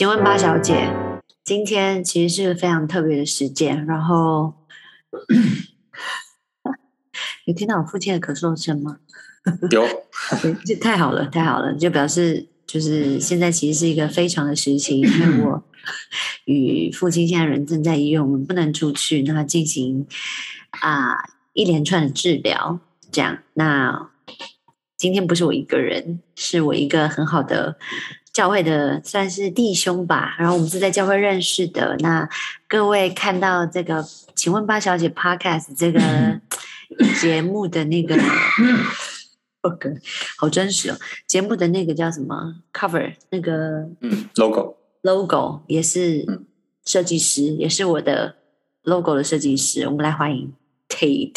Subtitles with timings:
[0.00, 0.90] 请问八小姐，
[1.44, 4.54] 今天其实是个非常特别的时间，然后
[7.44, 8.96] 有听到我父亲的咳嗽声吗？
[9.70, 9.86] 有，
[10.64, 15.62] 这太好了，太好了，就表示就是现在其实是一个非常的时期， 因为我
[16.46, 20.06] 与父亲现在人正在医院，我们不能出去，那进行
[20.80, 22.80] 啊一连串的治疗，
[23.12, 23.40] 这样。
[23.52, 24.08] 那
[24.96, 27.76] 今天不是我一个人，是我一个很好的
[28.32, 31.96] 教会的算是弟兄吧，然后我们是在教会认识的。
[32.00, 32.28] 那
[32.68, 36.00] 各位看到这个，请问八小姐 Podcast 这个
[37.20, 38.16] 节目的那个。
[39.62, 39.90] OK，
[40.38, 40.96] 好真实哦！
[41.26, 43.12] 节目的那个叫什么 cover？
[43.28, 46.24] 那个嗯，logo，logo 也是
[46.86, 48.36] 设计师，也是我的
[48.84, 49.86] logo 的设计师。
[49.86, 50.54] 我们来欢迎
[50.88, 51.34] Tate。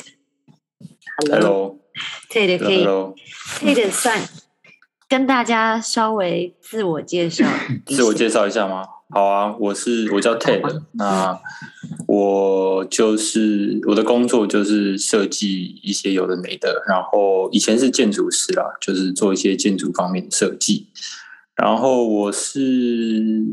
[1.18, 4.18] Hello，Tate 可以，Tate 算
[5.14, 7.46] 跟大家稍微自我介绍，
[7.86, 8.84] 自我介绍一下吗？
[9.12, 11.40] 好啊，我是我叫 Ted，那
[12.08, 20.88] 我就是我的工作就是设计一些有的没的，然后以前是建筑师啦，就是做一些建筑方面的设计，
[21.56, 22.64] 然后我是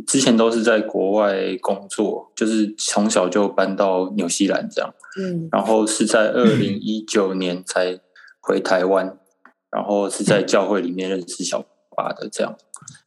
[0.07, 8.01] 之前都是在国外工作，就是从小就搬到纽西兰这样，嗯，然后是在二零一九年才
[8.41, 9.19] 回台湾，
[9.71, 11.65] 然后是在教会里面认识小
[11.97, 12.57] 巴的这样，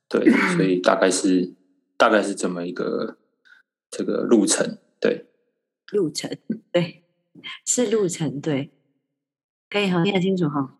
[0.07, 1.55] 对， 所以大概是。
[1.95, 3.17] 大概是这么一个
[3.89, 5.27] 这个路程，对，
[5.91, 6.37] 路程，
[6.69, 7.05] 对，
[7.65, 8.71] 是路程，对，
[9.69, 10.75] 可以哈听得清楚哈，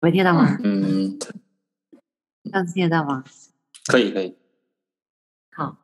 [0.00, 0.56] 没听到吗？
[0.62, 3.24] 嗯，这样听得到吗？
[3.84, 4.38] 可以，可以。
[5.50, 5.76] 好，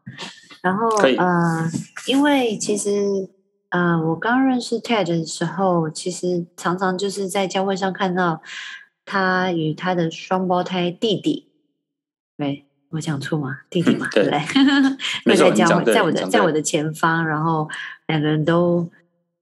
[0.63, 1.69] 然后呃，
[2.07, 3.29] 因为其实
[3.75, 8.41] 呃，我刚认识 Ted 的时候，其实常常就是在教会上看到
[9.05, 11.49] 他与他的双胞胎弟弟，
[12.37, 12.67] 对。
[12.91, 13.59] 我讲错吗？
[13.69, 14.39] 弟弟嘛，对不对？
[15.27, 17.69] 会在教在我的在我的前方，然后
[18.07, 18.89] 两个人都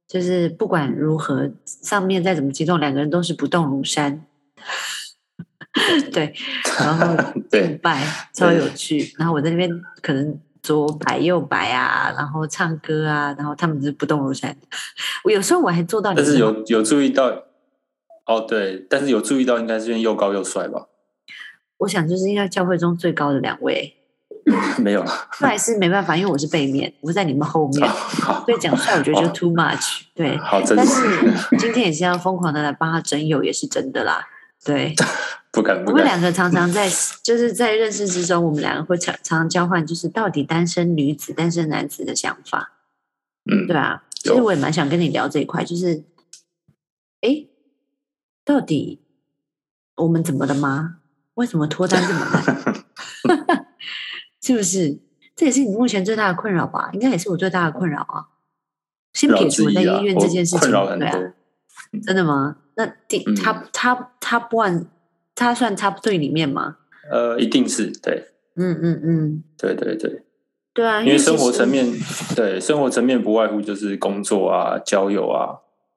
[0.09, 4.25] 就是不管如何，上面再怎么激动，两个人都是不动如山。
[6.15, 6.35] 对，
[6.81, 7.15] 然后
[7.51, 8.03] 敬拜
[8.33, 9.15] 超有趣。
[9.19, 9.71] 然后我在那边
[10.01, 14.56] 可能左摆右摆啊，然后唱歌啊，然后他们是不动如山。
[15.25, 17.27] 我有时候我还做到，但是有有注意到
[18.27, 20.87] 哦，对，但是有注意到，应该是因为又高又帅吧。
[21.78, 23.97] 我想就是应该教会中最高的两位，
[24.78, 27.91] 没有，帅是没办法，因为我是背面，我在你们后面，
[28.47, 30.03] 所以讲帅我觉得就 too much。
[30.15, 30.39] 对，
[30.77, 31.03] 但是
[31.59, 34.25] 今天也是要疯狂的来帮他整友，也是真的啦。
[34.65, 34.94] 对，
[35.53, 36.89] 不敢，我们两个常常在
[37.23, 42.73] 就是在认识之中，我们两个会常常常交换，就是到底单身女子、单身男子的想法。
[43.45, 46.05] 嗯，对啊，其实我也蛮想跟你聊这一块，就是，
[47.21, 47.47] 哎，
[48.45, 49.03] 到底
[49.97, 50.99] 我们怎么了吗？
[51.35, 53.67] 为什么脱单这么难？
[54.41, 55.01] 是不是？
[55.35, 56.91] 这也是你目前最大的困扰吧？
[56.93, 58.29] 应该也是我最大的困扰啊。
[59.12, 61.35] 先撇除在医院这件事情，对啊，
[62.05, 62.57] 真的吗？
[62.77, 64.87] 那第他他他不按
[65.34, 66.76] 他算 top three 里面吗？
[67.10, 68.28] 呃，一定是对。
[68.54, 70.22] 嗯嗯嗯，对对对，
[70.75, 71.87] 对啊，因为生活层面，
[72.37, 75.56] 对生活层面不外乎就是工作啊、交友啊，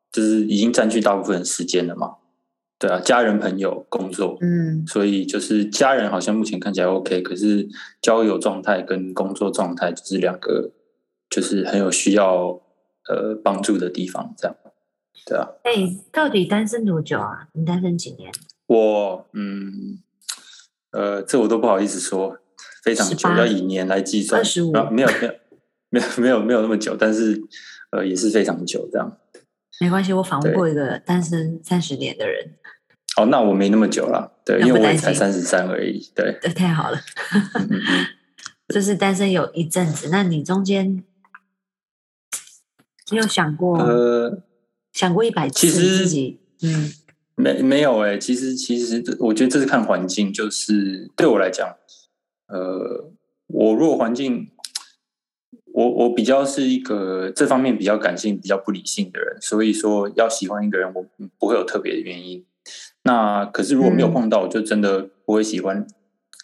[0.10, 2.16] 就是已经占据大部分时间了嘛。
[2.80, 7.68] 对啊，家人、朋友、工作，嗯，所以就是家人好像目前看起来 OK，可是
[8.02, 10.72] 交友状态跟工作状态就是两个，
[11.30, 12.62] 就是很有需要
[13.10, 14.56] 呃帮助的地方，这样，
[15.26, 15.48] 对啊。
[15.64, 15.72] 哎，
[16.12, 17.48] 到底单身多久啊？
[17.54, 18.32] 你单身几年？
[18.68, 20.00] 我嗯，
[20.92, 22.38] 呃，这我都不好意思说，
[22.84, 25.34] 非常久，要以年来计算，十五，没有没有
[25.90, 27.42] 没有没有没有那么久，但是
[27.92, 29.18] 呃也是非常久这样。
[29.80, 32.56] 没关系，我访问过一个单身三十年的人。
[33.18, 36.34] 哦，那我没那么久了，对，因为我才三十三而已，对。
[36.54, 37.00] 太好了，
[38.68, 40.10] 就是单身有一阵子。
[40.12, 41.04] 那你中间
[43.10, 43.78] 你有想过？
[43.80, 44.44] 呃，
[44.92, 46.42] 想过一百次自己？
[46.62, 46.92] 嗯，
[47.36, 51.76] 没没有哎，其实其实我觉得这是看环境，就是对我来讲，
[52.48, 53.12] 呃，
[53.48, 54.50] 我如果环境。
[55.78, 61.06] 我我比较是一个这方面比较感性、比较不理性的人，所以说要喜欢一个人，我
[61.38, 62.46] 不会有特别的原因。
[63.04, 65.86] 那可是如果没有碰到，我就真的不会喜欢。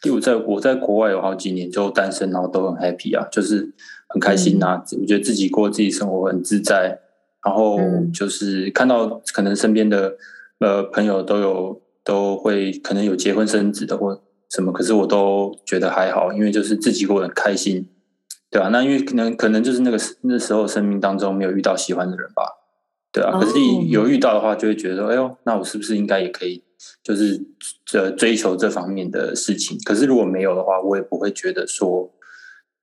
[0.03, 3.71] 因为我在我在国外有好几年就单身，然后都很 happy 啊，就是
[4.09, 4.83] 很开心啊。
[4.99, 6.99] 我觉得自己过自己生活很自在，
[7.45, 7.79] 然后
[8.13, 10.17] 就是看到可能身边的
[10.61, 17.89] 呃朋友都有都会可能有结婚生子的或什么，可是我都觉得还好，因为就是自己过得很开心。
[18.49, 22.43] 对啊，那因为可能可能就是那个那时候生命当中没有遇到喜欢的人吧，
[23.11, 23.39] 对啊。
[23.39, 23.53] 可是
[23.87, 26.61] 有遇到的话，就会觉得说，哎呦，那我是不是应该也可以
[27.01, 27.41] 就是
[27.93, 29.77] 呃追求这方面的事情。
[29.85, 32.11] 可是如果没有的话，我也不会觉得说，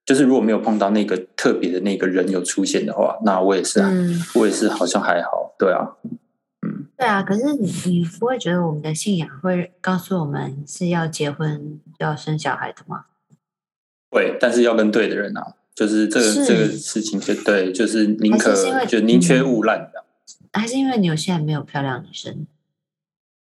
[0.06, 5.86] 就是如果没有碰到那个特别的那个人有出现的话，那我也是，嗯，我也是好像还好，对啊，
[6.98, 7.22] 对啊。
[7.22, 13.06] 可是你你不会觉得我们的信仰会告诉我们是要结婚要生小孩的吗？
[14.10, 20.04] 会，但是要跟对的人啊，就是这个是这个事情就对，就是宁可就宁缺嗯毋滥的。
[20.52, 22.46] 还是因为纽西兰没有漂亮女生？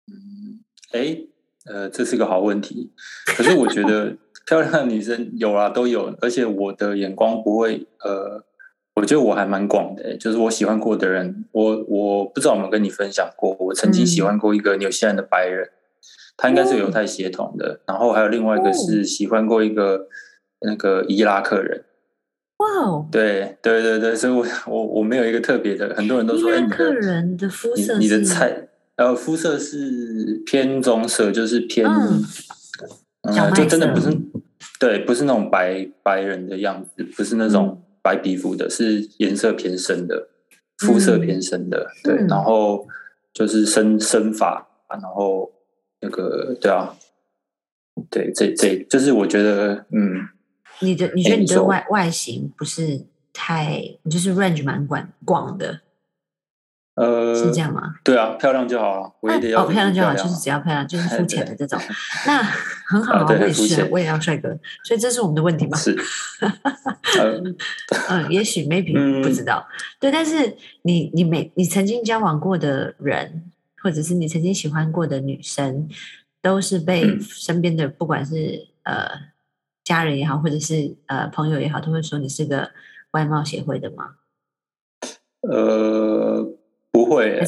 [0.06, 0.60] 嗯
[0.92, 1.18] 哎，
[1.64, 2.92] 呃，这是个好问题。
[3.26, 4.16] 可是我觉得
[4.46, 8.44] 漂亮的女生有啊，都有，而且我的眼光不会，呃，
[8.94, 15.70] 我觉得我还蛮广的，就是我喜欢过的人，我我不知道有没有跟你分享过，我曾经喜欢过一个纽西兰的白人，
[16.36, 20.08] 他应该是犹太血统的，然后还有另外一个是喜欢过一个
[20.60, 21.84] 那个伊拉克人。
[22.58, 32.22] 哇哦，对对对对，所以我我我没有一个特别的，很多人都说，哎，伊拉克你的人的肤色你你的菜呃肤色是偏棕色，就是偏嗯
[33.54, 34.10] 就真的不是。
[34.78, 37.50] 对，不是那种白白人的样子，不是那嗯。
[37.50, 40.28] 种白皮肤的，是颜色偏深的，
[40.78, 42.86] 肤色偏深的，对，嗯然后
[43.32, 45.52] 就是深深发，然后
[46.00, 46.96] 那个对啊，
[48.10, 50.28] 对，这这就是我觉得嗯。
[50.80, 55.80] 你的你觉得你的外外形不是太，你就是 range 蛮广广的，
[56.94, 57.94] 呃，是这样吗？
[58.04, 61.80] 对啊，漂亮就好了，我也得要哦，漂亮就好，就是只要漂亮， 就是肤对浅的这种。
[62.26, 64.48] 那很好啊，啊我也是我也要帅哥，
[64.84, 65.78] 所以这是我们的问题吗？
[65.78, 65.96] 是，
[67.18, 67.42] 呃，
[68.10, 69.66] 嗯，也许 maybe 嗯不知道。
[69.98, 73.50] 对，但是你你每你曾经交往过的人，
[73.82, 75.88] 或者是你曾经喜欢过的女生，
[76.42, 79.08] 都是被嗯身边的不管是呃
[79.82, 82.70] 家人也好，或者是呃朋友也好，都会说你是个
[83.12, 84.16] 外貌协会的吗？
[85.42, 86.46] 呃，
[87.04, 87.46] 不会、欸，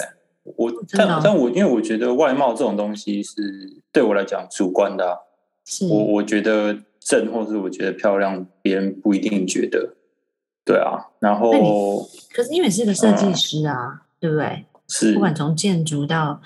[0.57, 5.19] 我但但我因为我觉得外貌这种东西是对我来讲主观的
[5.89, 9.95] 我我觉得正或是我觉得漂亮，别人不一定觉得，
[10.65, 11.53] 对啊，然后
[12.33, 14.65] 可是因为你是个设计嗯师啊，对不对？
[14.89, 16.43] 是不管从建筑到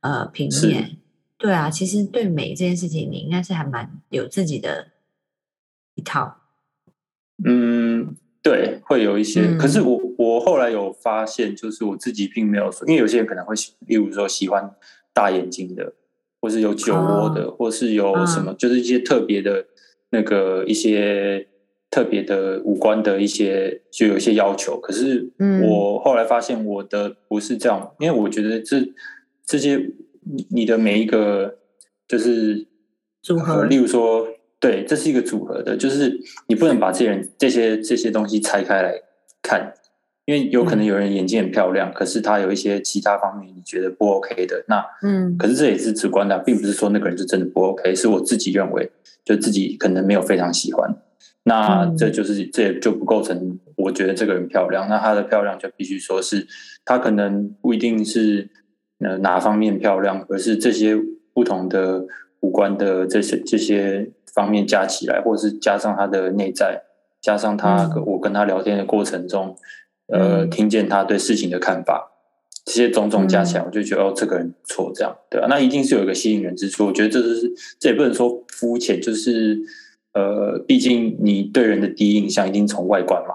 [0.00, 0.96] 呃平面，
[1.36, 4.88] 对啊，其实对美这件事情，你应该是还蛮有自己的
[5.94, 6.36] 一套。
[7.44, 9.42] 嗯，对，会有一些。
[9.42, 14.74] 嗯可是我我后来有发现，就是我自己并没有说，因为有些人可能会喜，例如说喜欢
[15.14, 15.92] 大眼睛的，
[16.40, 19.66] 或是有酒窝的，或是有什么，就是一些特别的
[20.10, 21.46] 那个一些
[21.88, 24.80] 特别的五官的一些，就有一些要求。
[24.80, 28.78] 可是嗯我后来发现我的不是这样，因为我觉得这
[29.46, 29.76] 这些
[30.22, 31.58] 你你的每一个
[32.08, 32.66] 就是
[33.22, 34.26] 组合呃例如说，
[34.62, 36.16] 对，这是一个组合的，就是
[36.46, 38.94] 你不能把这些人这些这些东西拆开来
[39.42, 39.74] 看，
[40.24, 45.36] 因为有可能有人眼睛很漂亮，可是他有一些其他方面你觉得不 OK 的，那嗯。
[45.36, 48.88] 可是这也是主观的，并不是说那个人就真的不 OK，是我自己认为，
[49.24, 50.94] 就自己可能没有非常喜欢，
[51.42, 51.96] 那嗯。
[51.96, 56.46] 这就是这也就不构成我觉得这个人漂亮，那她的漂亮就必须说是
[56.84, 58.48] 她可能不一定是
[59.00, 60.96] 呃哪方面漂亮，而是这些
[61.34, 62.06] 不同的
[62.42, 66.82] 五官的这些这些方面加起来，或者是加上他的内在，
[67.20, 69.56] 加上他嗯我跟他聊天的过程中，
[70.08, 72.08] 呃，嗯听见他对事情的看法。
[72.64, 76.86] 这些种种加起嗯来，我就觉得哦，这个人不错，这样对啊，那一定是有一个吸引人之处。
[76.86, 79.60] 我觉得这是这也不能说肤浅，就是
[80.12, 83.34] 呃，毕竟你对人的第一印象一定从外观嘛，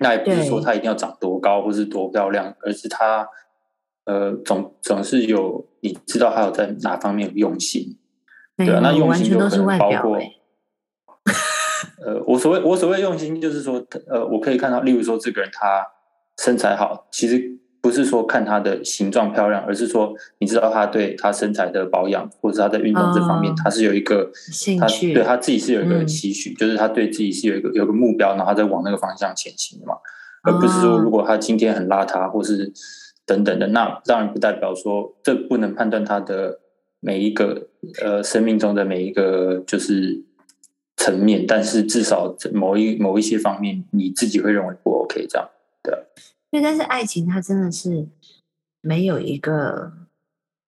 [0.00, 3.28] 那也不是说他一定要长多高或是多漂亮，而是他
[4.06, 7.98] 呃总总是有你知道他有在哪方面有用心，
[8.66, 10.32] 对啊，那用心就可能包括欸。
[12.04, 15.86] 呃，我所谓我所谓用心，就是说，呃，我可以看到，例如说，这个人他
[16.42, 17.40] 身材好，其实
[17.80, 24.30] 不是说看他的形状漂亮，而是说你知道他对他身材的保养，或者他在运动这方面，哦他是有一个
[24.80, 29.94] 他兴趣对他自己是有一个嗯期许，就是他对自己是有一个有个目标，然后他在往那个方向前行的嘛，
[30.42, 32.72] 而不是说哦如果他今天很邋遢，或是
[33.24, 36.58] 等等的，那当然不代表说这不能判断他的
[37.04, 37.68] 每一个
[38.00, 40.22] 呃生命中的每一个就是
[40.96, 45.48] 层面，但是至少某一某一些方面，你自己会认为不 OK 这样。
[45.82, 48.06] 对，但是爱情它真的是
[48.80, 49.92] 没有一个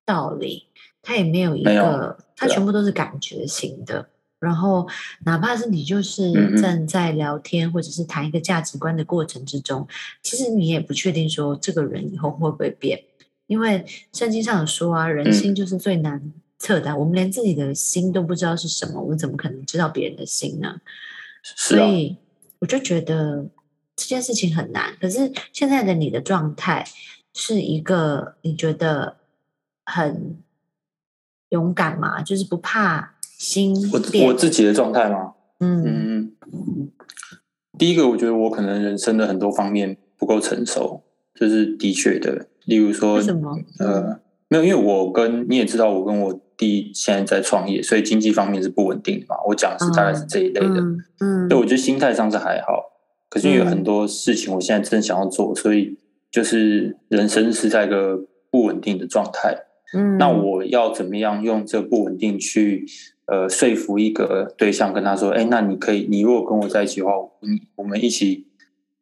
[0.04, 0.64] 道理，
[1.02, 4.08] 它也没有一个，它全部都是感觉型的。
[4.40, 4.88] 然后，
[5.24, 9.86] 哪怕是你就是嗯哼正在聊天，或者是谈一个价值观的过程之中，
[10.22, 13.02] 其实你也不确定说这个人以后会不会变，
[13.46, 20.68] 因为圣经上有说啊，人嗯心就是最难测的，我们连自己的心都不知道是什么，我们怎么可能知道别人的心呢？
[20.68, 20.80] 啊，
[21.42, 22.16] 所以
[22.60, 23.46] 我就觉得
[23.94, 24.96] 这件事情很难。
[25.00, 26.86] 可是现在的你的状态
[27.34, 29.18] 是一个你觉得
[29.84, 30.38] 很
[31.50, 34.00] 勇敢嘛，就是不怕心我。
[34.26, 35.34] 我自己的状态吗？
[35.60, 36.90] 嗯嗯，
[37.78, 42.48] 第一个，我觉得我可能人生的很多方面不够成熟，这是的确的。
[42.66, 43.58] 例如说，什么？
[43.78, 49.36] 呃，没有，因为我跟你也知道，我跟我弟现在在创业，所以经济方面是不稳定的嘛。
[49.46, 52.92] 我讲的是大概是这一类的，嗯嗯对，我觉得心态上是还好，
[53.28, 55.98] 可是因为很多事情我现在真想要做，所以
[56.30, 59.56] 就是人生是在一个不稳定的状态。
[59.92, 62.84] 嗯，那我要怎么样用这不稳定去
[63.26, 68.46] 呃说服一个对象，跟他说，哎，那你可以，你如果跟我在一起的话，你我们一起，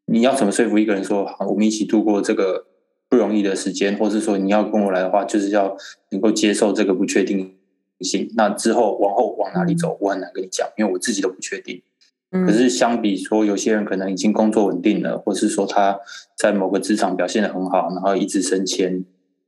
[0.07, 2.67] 你要怎么说服一个人说，好，我们一起度过这个
[3.13, 5.77] 不容易的时间，或是说你要跟我来的话，就是要
[6.13, 7.57] 能够接受这个不确定
[8.01, 8.33] 性。
[8.39, 11.83] 那之后往后往哪里走，我很难跟你讲，因为我自己都不确定。
[12.31, 16.01] 嗯，可是相比说，有些人可能已经工作稳定了，或是说他
[16.39, 19.05] 在某个职场表现的很好，然后一直升迁，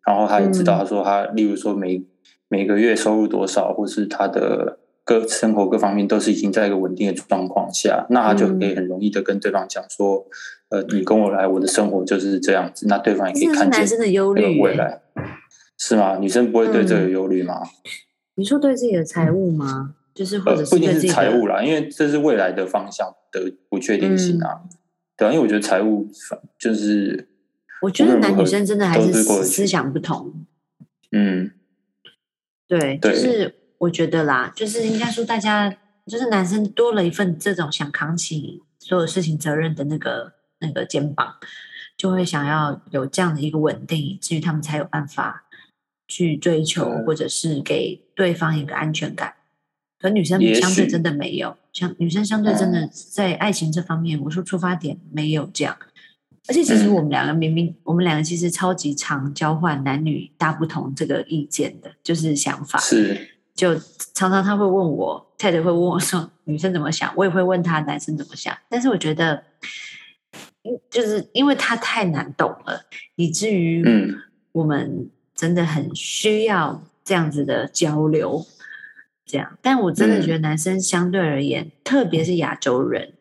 [0.07, 2.05] 然后他也知道，嗯他说他，例如说每
[2.49, 10.27] 每个月收入多少，或是他的各生活各方面都是已经在一个稳定的状况下，那他就可以很容易的跟对方讲说，
[10.75, 14.61] 呃，你跟我来，我的生活就是这样子，那对方也可以看见男生的忧虑。
[14.61, 15.03] 未来，
[15.79, 16.17] 是吗？
[16.19, 17.63] 女生不会对这个忧虑吗？
[18.35, 19.95] 你说对自己的财务吗？
[20.13, 24.63] 就是或呃，者不一定是财务啦，因为这是未来的方向的不确定性啊。
[24.65, 24.69] 嗯
[25.17, 26.09] 对啊，因为我觉得财务
[26.59, 27.29] 就是，
[27.83, 30.45] 我觉得男女生真的还是思想不同。
[31.13, 31.53] 嗯，
[32.67, 35.73] 对，对就是我觉得啦，就是应该说大家
[36.07, 40.33] 就是男生多了一份这种想扛起所有事情责任的那个
[40.67, 41.35] 那个肩膀，
[41.97, 45.45] 就会想要有这样的一个稳定，以至于他们才有办法
[46.09, 49.35] 去追求，对或者是给对方一个安全感。
[50.01, 55.77] 可女生相对真的没有，像女生相对真嗯的在爱情这方面，我说出发点没有这样。
[56.47, 62.79] 而且其实嗯我们两个明明，我们两个其实超级常交换男女大不同这个意见的，就是想法。
[62.81, 63.75] 是，就
[64.13, 68.55] 常常他会问我，Ted 会问我说女生怎么想，我也会问他男生怎么想。
[68.69, 69.43] 但是我觉得，嗯
[70.91, 74.15] 就是因为他太难懂了，以至于嗯
[74.53, 78.47] 我们真的很需要这样子的交流。
[79.27, 83.15] 这样，但我真的觉得男生相对而言，特别是亚洲人，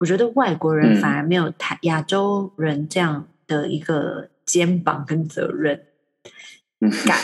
[0.00, 5.86] 我觉得外国人嗯反而没有太亚洲人这样的一个肩膀跟责任。
[6.80, 7.16] 嗯，感，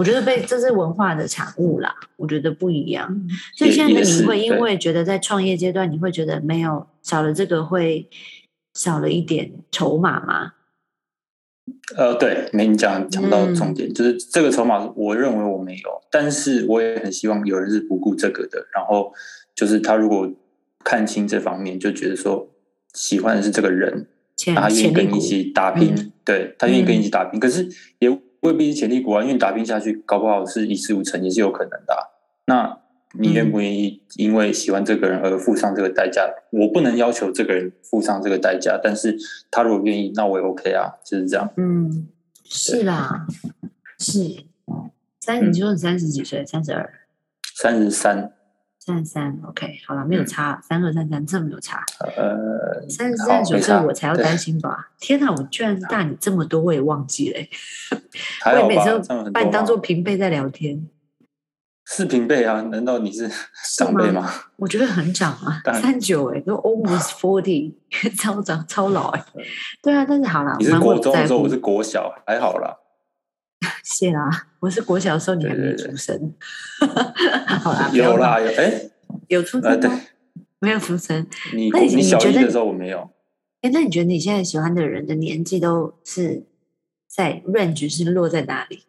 [0.00, 3.06] 我觉得被这是文化的产物啦，我觉得不一样。
[3.54, 8.08] 所以也现在的你会因对为觉得在创业阶段，你会觉得没有少了这个会
[8.72, 10.54] 少了一点筹码吗？
[11.98, 19.12] 呃，对，没你讲讲到嗯重点，就是这个筹码，我认为我没有，但是我也很希望有人是不顾这个的，然后
[19.54, 20.32] 就是他如果
[20.82, 22.48] 看清这方面，就觉得说
[22.94, 24.06] 喜欢的是这个人，
[24.54, 28.08] 他愿意跟你一起打拼，嗯对他愿意跟你一起打拼，可是也
[28.40, 32.00] 未必是潜力股啊，因为打拼下去，搞不好是一事无成，也是有可能的啊、
[32.46, 32.78] 那
[33.18, 36.28] 你愿不愿意因为喜欢这个人而付上这个代价？
[36.50, 39.16] 我不能要求这个人付上这个代价，但是
[39.50, 41.50] 他如果愿意，那我也 OK 啊，就是这样。
[41.56, 42.08] 嗯，
[42.44, 43.26] 是啦，
[43.98, 44.44] 是
[45.20, 46.46] 三，嗯你说你三十几岁？
[46.46, 46.92] 三十二、
[47.54, 48.32] 三十三，
[48.90, 51.84] 三三？OK，好了，没有嗯差，三二、三三，这没有差。
[52.16, 54.90] 呃，三十三九岁没差对我才要担心吧？
[54.98, 57.38] 天哪，我居然大你这么多，我也忘记了
[58.52, 60.88] 我也每次都把你当做平辈在聊天，
[61.86, 62.60] 是平辈啊？
[62.62, 64.28] 难道你是是长辈吗？
[64.56, 67.72] 我觉得很长啊，三九哎，都 almost forty，
[68.18, 69.24] 超长超老哎、
[69.82, 72.76] 对啊，但是好了，你是国中的时候，我是国小，还好啦。
[73.84, 76.34] 谢啦，我是国小的时候你还没对对对出生，
[77.60, 78.90] 好啦，有啦，有哎，
[79.28, 80.00] 有出生吗？
[80.60, 81.26] 没有出生。
[81.54, 83.10] 你那你你小你觉得一的时候我没有，
[83.62, 86.44] 哎，那你觉得你现在喜欢的人的年纪都是
[87.06, 88.80] 在 range 是落在哪里？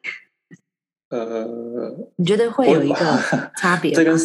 [1.09, 4.17] 呃，你觉得会有一个差别这跟？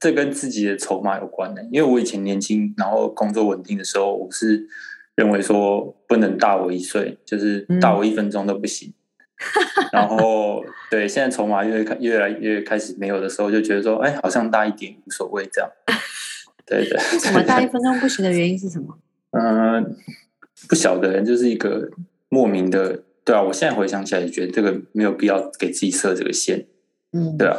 [0.00, 4.68] 这跟自己的筹码有关的，因为我以前年轻，然后工作稳定的时候，我是
[5.14, 8.92] 认为说不能大我一岁，就是嗯大我一分钟都不行。
[9.92, 15.70] 然后对，现在筹码越开越来越开始没有的时候，就觉得说，哎，好像大一点无所谓这样。
[16.66, 18.96] 对对，为什么大一分钟不行的原因是什么？
[19.32, 19.96] 嗯，
[20.68, 21.90] 不晓得，就是一个
[22.28, 26.66] 莫名的，对啊，我现在回想起来，也觉得这个没有必要给自己设这个线，
[27.12, 27.56] 嗯，对啊，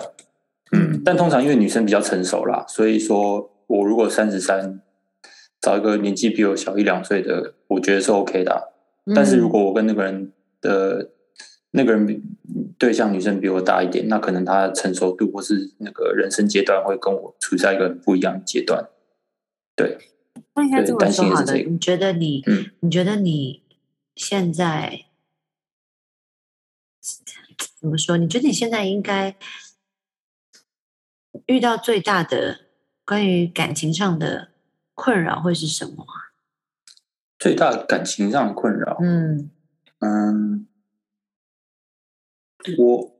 [0.72, 4.82] 嗯，但通常因为女生比较成熟啦，所以说我如果三十三
[5.62, 8.62] 找一个年纪比我小一两岁的，我觉得是 OK 的啊、
[9.14, 11.10] 但是如嗯果我跟那个人的
[11.76, 12.22] 那个人比
[12.78, 18.90] 对象女生比我大一点，那可能她的成熟度或是那个人生阶段会跟我处在一个不一样的阶段。
[19.76, 19.98] 对，
[20.56, 23.64] 那应该这么对担心说好了，的你觉得你，嗯你觉得你
[24.16, 25.06] 现在
[27.02, 27.16] 怎
[27.82, 28.18] 怎么说？
[28.18, 29.36] 你觉得你现在应该
[31.48, 32.62] 遇到最大的
[33.04, 34.50] 关于感情上的
[34.94, 36.32] 困扰会是什么啊？
[37.38, 39.52] 最大的感情上的困扰，嗯
[40.00, 40.68] 嗯，
[42.78, 43.12] 我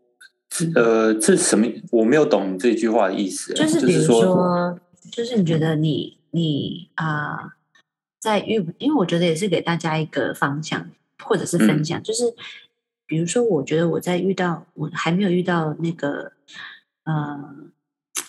[0.74, 1.68] 呃，这什么？
[1.92, 3.54] 我没有懂你这句话的意思。
[3.54, 4.80] 就是比如说，
[5.12, 7.58] 就是你觉得你你啊，
[8.22, 10.90] 在遇，因为我觉得也是给大家一个方向，
[11.24, 12.34] 或者是分享，就是
[13.06, 16.32] 比如说，我觉得我在遇到我还没有遇到那个
[17.04, 17.56] 呃，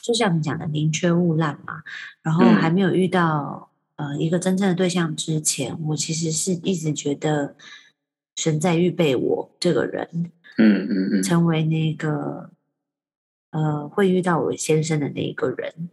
[0.03, 1.83] 就像你讲的宁缺毋滥嘛，
[2.23, 7.55] 然后还没有遇到呃一个真正的对象之前，我其实是一直觉得
[8.35, 10.33] 神在预备我这个人。
[10.59, 12.51] 嗯嗯嗯，成为那个
[13.51, 15.91] 呃会遇到我先生的那一个人，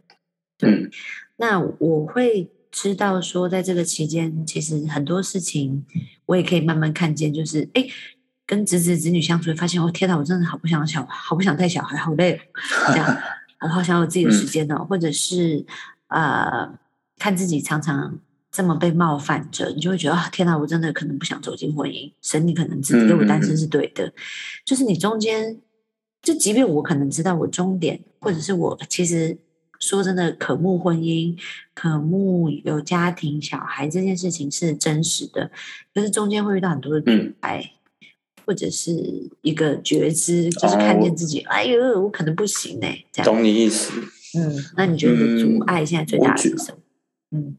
[0.58, 0.90] 对，
[1.36, 5.84] 那我会知道说，在这个期间，其实很多事情
[6.26, 7.86] 我也可以慢慢看见，就是哎，
[8.46, 12.40] 跟侄子侄女相处，发现我天哪，我真的好不想小，好不想带小孩，好累，
[12.88, 13.18] 这样，
[13.60, 15.64] 我好想有自己的时间哦，或者是
[16.06, 16.78] 啊，
[17.18, 18.18] 看自己常常。
[18.54, 20.56] 这么被冒犯着，你就会觉得啊，天哪！
[20.56, 22.08] 我真的可能不想走进婚姻。
[22.22, 24.12] 神，你可能只给我单身是对的，
[24.64, 25.60] 就是你中间，
[26.22, 29.36] 就即便我可能知道我终点，或者是我其实
[29.80, 31.36] 说真的，渴慕婚姻、
[31.74, 35.50] 渴慕有家庭、小孩这件事情是真实的，
[35.92, 37.72] 可是中间会遇到很多的阻碍，
[38.46, 38.92] 或者是
[39.42, 43.34] 一个觉知，就是看见自己，哎呦，我可能不行哎，这样。
[43.34, 43.92] 懂你意思。
[44.38, 46.78] 嗯，那你觉得阻碍现在最大的是什么？
[47.32, 47.56] 嗯。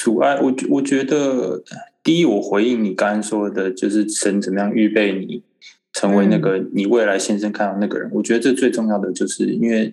[0.00, 1.60] 阻碍我，我觉得
[2.04, 5.42] 第一，我回应你刚刚说的，就是神怎么样预备你
[5.92, 8.08] 成为那个你未来先生看到那个人。
[8.14, 9.92] 我觉得这最重要的，就是因为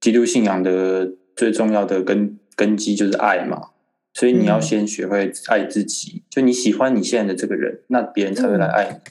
[0.00, 3.60] 基督信仰的最重要的根根基就是爱嘛，
[4.14, 6.22] 所以你要先学会爱自己。
[6.30, 9.02] 就你喜欢你现在的这个人，那别人才会来爱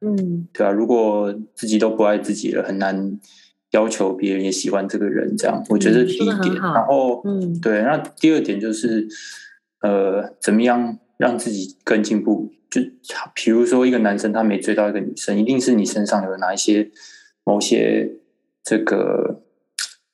[0.00, 0.06] 你。
[0.06, 3.18] 嗯，对啊，如果自己都不爱自己了，很难
[3.72, 5.36] 要求别人也喜欢这个人。
[5.36, 6.54] 这样，我觉得第一点。
[6.54, 9.08] 然后，嗯，对，那第二点就是。
[9.80, 12.52] 呃，怎么样让自己更进步？
[12.70, 12.80] 就
[13.34, 16.90] 比如说，一个男生他没追到一个女生，一定是你身上有哪一些
[17.44, 18.12] 某些
[18.62, 19.42] 这个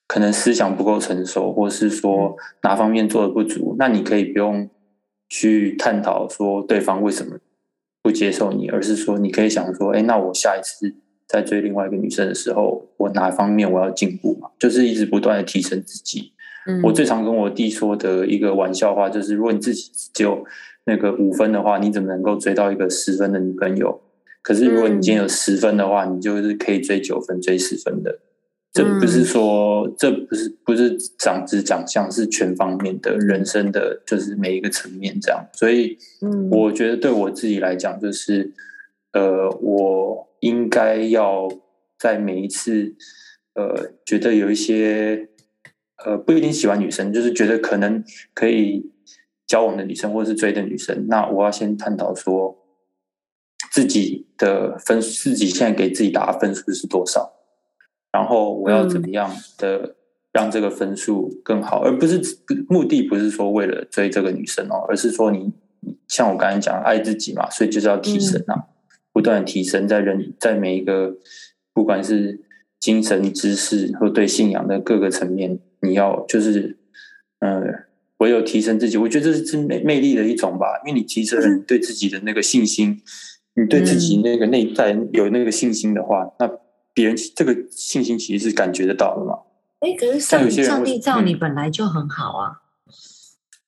[0.07, 3.77] 可能思想不够成熟，或是说哪方面做的不足。
[3.79, 4.71] 那你可以不用
[5.29, 7.37] 去探讨说对方为什么
[8.03, 10.95] 不接受你，而是说你可以想说，哎，那我下一次
[11.27, 14.51] 在追另外一个女生的时候，我哪方面我要进步嘛？
[14.59, 16.33] 就是一直不断的提升自己。
[16.83, 20.45] 我最常跟我弟说的一个玩笑话就是：如果你自己只有
[20.85, 24.01] 那个五分的话，你怎么能够追到一个十分的女朋友？
[24.43, 28.19] 可是如果你今天有十分的话，你就是可以追九分、追十分的。
[28.73, 35.47] 这不是说，这不是不是长子长相，是全方面的人生的，就是每一个层面这样。
[35.53, 35.97] 所以，
[36.51, 38.53] 我觉得对我自己来讲，就是
[39.13, 41.49] 呃，我应该要
[41.99, 42.95] 在每一次
[43.55, 45.29] 呃，觉得有一些。
[46.07, 48.93] 呃，不一定喜欢女生，就是觉得可能可以
[49.45, 51.07] 交往的女生，或者是追的女生。
[51.09, 52.57] 那我要先探讨说，
[53.73, 57.33] 自己的分，自己现在给自己打的分数是多少，
[58.13, 59.97] 然后我要怎么样的
[60.33, 62.23] 让这个分数更好，而不是
[62.69, 65.53] 目的不是说为了追这个女生哦，而是说你
[66.07, 68.69] 像我刚才讲，爱自己嘛，所以就是要提升啊，
[69.13, 71.17] 不断提升在人，在每一个
[71.73, 72.46] 不管是
[72.87, 75.59] 精神、知识和对信仰的各个层面。
[75.81, 76.79] 你要就是，
[77.41, 77.61] 呃，
[78.19, 80.67] 唯有提升自己，我觉得这是真魅魅力的一种吧。
[80.87, 83.03] 因为你提升对自己的那个信心，
[83.57, 86.49] 你对自己那个内在有那个信心的话，那
[86.95, 89.35] 别人这个信心其实是感觉得到的嘛。
[89.81, 92.63] 哎，可是上上帝造你本来就很好啊。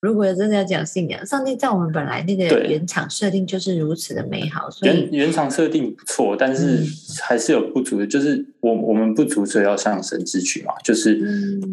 [0.01, 6.83] 如果真的要讲信仰，上帝在我们本来那个原厂设定就是如此的美好，所以原厂设定不错，但是
[7.21, 8.07] 还是有不足的。
[8.07, 10.73] 就是我我们不足，所以要向神支取嘛。
[10.83, 11.19] 就是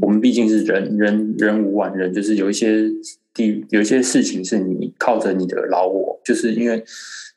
[0.00, 2.90] 我们毕竟是人，人人无完人，就是有一些
[3.32, 6.84] 地有一些事情是你靠着你的老我，就是因为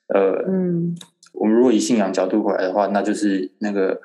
[0.07, 0.95] 呃嗯。
[1.31, 4.01] 我们如果以信仰角度回来的话，那就是那个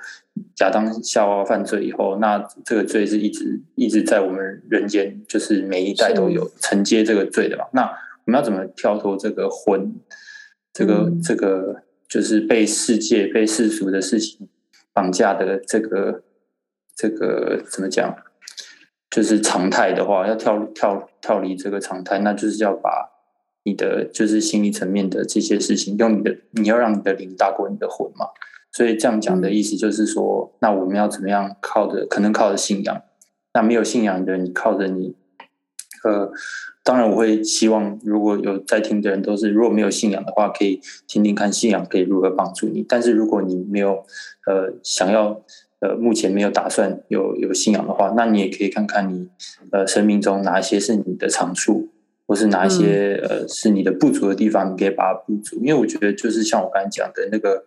[0.61, 7.65] 亚当夏娃犯罪以后，那这个罪是一直一直在我们人间，就是每一代都有承接这个罪的嘛。
[7.73, 7.83] 那
[8.27, 9.95] 我们要怎么跳脱这个魂，
[10.73, 14.49] 这个这个就是被世界、被世俗的事情
[14.93, 16.23] 绑架的这个
[16.95, 18.17] 这个怎么讲？
[19.11, 23.14] 就是常态的话，要跳跳跳离这个常态，那就是要把。
[23.65, 28.27] 你的就是心理层面的这些事情，用你的你要让你的灵大过你的魂嘛，
[28.71, 33.03] 所以这样讲的意思就是说，那我们要怎么样靠着可能靠着信仰，
[33.55, 35.17] 那没有信仰的你靠着你
[36.05, 36.31] 呃，
[36.83, 42.85] 当然我会希望如果有在听的人都是如果没有信仰的话，可以听听看信仰可以如何帮助你。
[42.87, 44.05] 但是如果你没有
[44.47, 45.43] 呃想要
[45.81, 49.27] 呃目前没有打算有有信仰的话，那你也可以看看你
[49.73, 51.89] 呃生命中哪一些是你的长处，
[52.35, 55.55] 或是哪一些呃是你的不足的地方，你可以把它补足。
[55.63, 57.67] 因为我觉得就是像我刚才讲的那个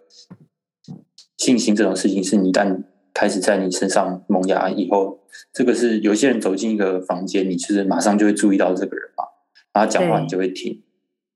[1.37, 5.21] 信心这种事情，是你一旦开始在你身上萌芽以后，
[5.53, 9.23] 这个是有些人走进一个房间，你就是马上就会注意到这个人嘛，
[9.71, 10.83] 然后讲话你就会听，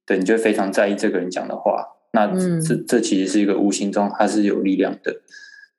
[0.05, 2.27] 对你就会非常在意这个人讲的话，那
[2.59, 5.21] 这这其实是一个无形中它是有力量的，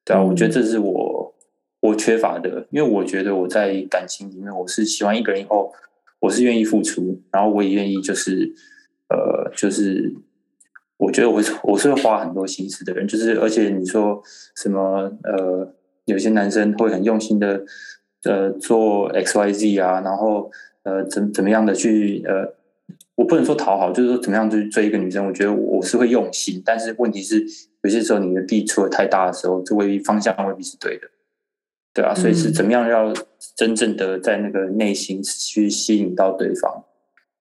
[0.07, 1.35] 对啊，我觉得这是我
[1.81, 5.71] 我缺乏的，因为我觉得我在感情里面我是喜欢一个人以后，
[6.22, 8.54] 我是愿意付出，然后我也愿意就是
[9.11, 10.14] 呃就是。
[10.98, 14.22] 我觉得我我是会花很多心思的人，就是而且你说
[14.54, 17.61] 什么呃，有些男生会很用心的
[18.22, 20.48] 呃做 X Y Z 啊，然后
[20.85, 22.54] 呃怎怎么样的去呃，
[23.16, 27.44] 我不能说讨好，就是说怎么样去追一个女生，我觉得我是会用心，但是问题是
[27.82, 31.08] 有些时候你的地出的太大的时候，这未必方向未必是对的，
[31.94, 33.12] 对啊，所以是怎么样要
[33.57, 36.85] 真正的在那个内心去吸引到对方。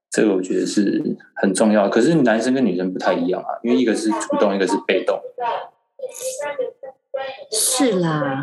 [0.09, 1.01] 这个我觉得是
[1.35, 5.17] 很重要，可是男生跟女生不太一样啊，因为一个是主动，一个是被动。
[7.49, 8.41] 是啦，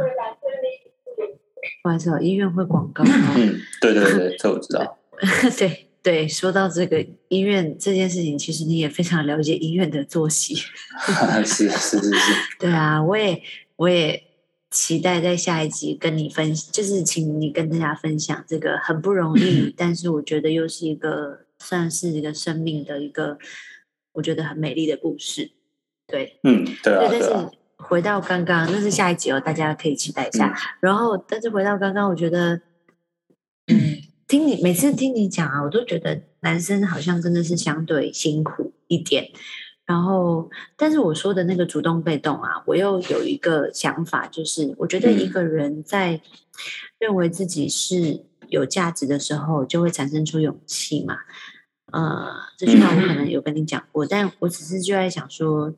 [1.83, 3.05] 不好意思，医院会广告。
[3.05, 4.97] 嗯，对对对， 这我知道。
[5.59, 10.55] 对对，说到这个医院这件事情，其实你也非常了解医院的作息。
[11.45, 12.35] 是是是是。
[12.59, 13.43] 对啊，我也
[13.77, 14.23] 我也
[14.71, 21.47] 期待在下一集跟你分，就是请你跟大家分享这个很不容易，但是我觉得又是一个。
[21.61, 23.37] 算是一个生命的一个，
[24.13, 25.51] 我觉得很美丽的故事，
[26.07, 27.29] 对，嗯，对啊，但是
[27.79, 30.57] 回到刚刚，那是下一集哦，大家可以期待一下。
[30.79, 32.61] 然后，但是回到刚刚，我觉得，
[33.67, 39.29] 嗯， 听你每次听你讲啊，我都觉得男生好像真的是相对辛苦一点。
[39.89, 46.21] 然后，但是我说的那个主动被动啊，我又有一个想法，就是我觉得一个人在
[47.01, 48.23] 认为自己是。
[48.51, 51.19] 有价值的时候，就会产生出勇气嘛。
[51.93, 55.75] 呃，这句话我可能有跟你讲过，但我只是就在想说，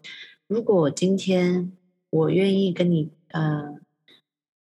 [0.46, 1.72] 如果今天
[2.10, 3.74] 我愿意跟你，呃，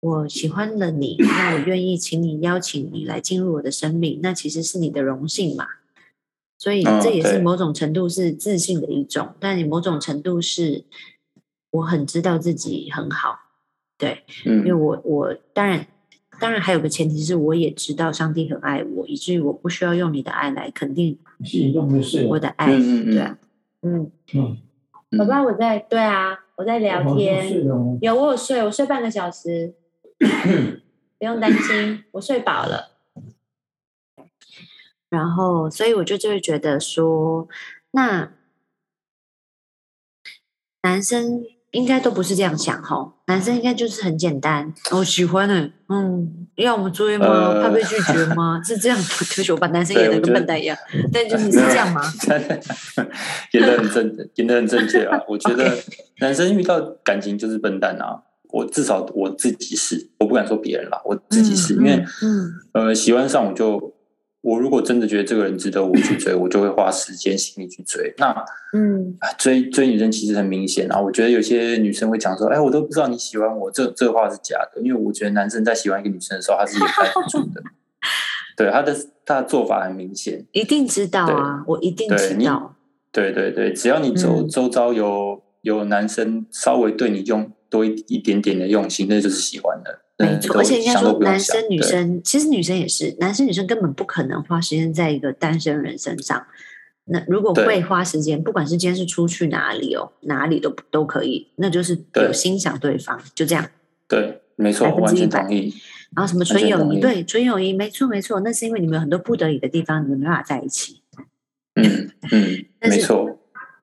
[0.00, 5.66] 我喜欢了你，那我愿意请你邀请你来进入我的生命，那其实是你的荣幸嘛。
[6.59, 10.85] 所以这也是某种程度是自信的一种，但你某种程度是
[11.71, 13.38] 我很知道自己很好，
[13.97, 15.87] 对，因为我我当然。
[16.40, 21.18] 当然，还有个前提是，我也知道上帝很爱我，以至于我不需要用你的爱来肯定
[22.29, 22.66] 我的爱。
[22.68, 23.37] 对啊，
[23.83, 24.57] 嗯嗯，
[25.18, 27.66] 宝宝，我在对啊，我在聊天。
[28.01, 29.75] 有我有睡，我睡半个小时，
[31.18, 32.97] 不用担心，我睡饱了。
[35.11, 37.49] 然后，所以我就就会觉得说，
[37.92, 38.33] 那
[40.83, 41.44] 男生。
[41.73, 47.61] 应该都不是这样想哈，男生应该就是很简单，我喜欢的，嗯，要我们追吗？
[47.61, 48.59] 怕被拒绝吗？
[48.64, 48.97] 是这样，
[49.37, 50.75] 就是我把男生演的跟笨蛋一样，
[51.12, 52.01] 但就是是这样吗？
[53.53, 55.21] 演的很正，演的很正确啊！
[55.29, 55.79] 我觉得
[56.21, 58.16] 男生遇到感情就是笨蛋啊，
[58.49, 63.97] 我至少我自己是，我不敢说别人啦，我自己是因为，嗯，呃，喜欢上我就。
[64.48, 68.14] 我如果真的觉得这个人值得我去追，我就会花时间心力去追。
[68.16, 68.34] 那，
[68.72, 70.98] 嗯，追追女生其实很明显啊。
[70.98, 77.62] 我觉得有些女生会讲说：“哎，我都不知道你喜欢我。”这这话是假的，因为我觉得男生在喜欢一个女生的时候，他是掩盖不住的。
[78.56, 82.74] 对他的他的做法很明显，一定知道啊，我一定知道。
[83.12, 90.00] 对对对，只要你周周遭有有男生稍微对你用多一一点点的用心，那就是喜欢的。
[90.18, 96.46] 没错，而且应该说，男生女生其实女生也是，男生女生根本不可能花时间在一个单身人身上。
[97.11, 103.70] 那如果会花时间，不管是今天是出去哪里哦，哪里都都可以，那就是有欣赏对方，就这样。
[104.07, 105.72] 对，没错，完全同意。
[106.16, 107.00] 然后什么纯友谊？
[107.00, 111.00] 对，纯友谊，没错没错，那是因为你们有很多不得已的地方，你们没办法在一起。
[111.74, 113.38] 嗯嗯， 没错。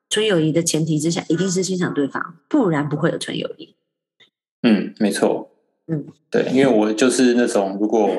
[0.09, 3.75] 纯友谊的前提之下，一定是欣赏对方，不然不会有纯友谊。
[4.61, 5.54] 嗯，没错。
[5.87, 8.09] 嗯，对，因为我就是那种，如果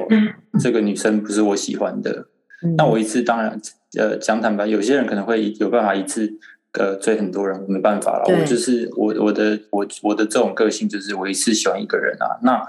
[0.61, 2.29] 这个女生不是我喜欢的，
[2.76, 3.61] 那我一次当然，
[3.98, 6.33] 呃，讲坦白，有些人可能会有办法一次
[6.74, 8.24] 呃追很多人，我没办法了。
[8.29, 12.68] 我就是我我的我我的这种个性就是我一次喜欢一个人啊，那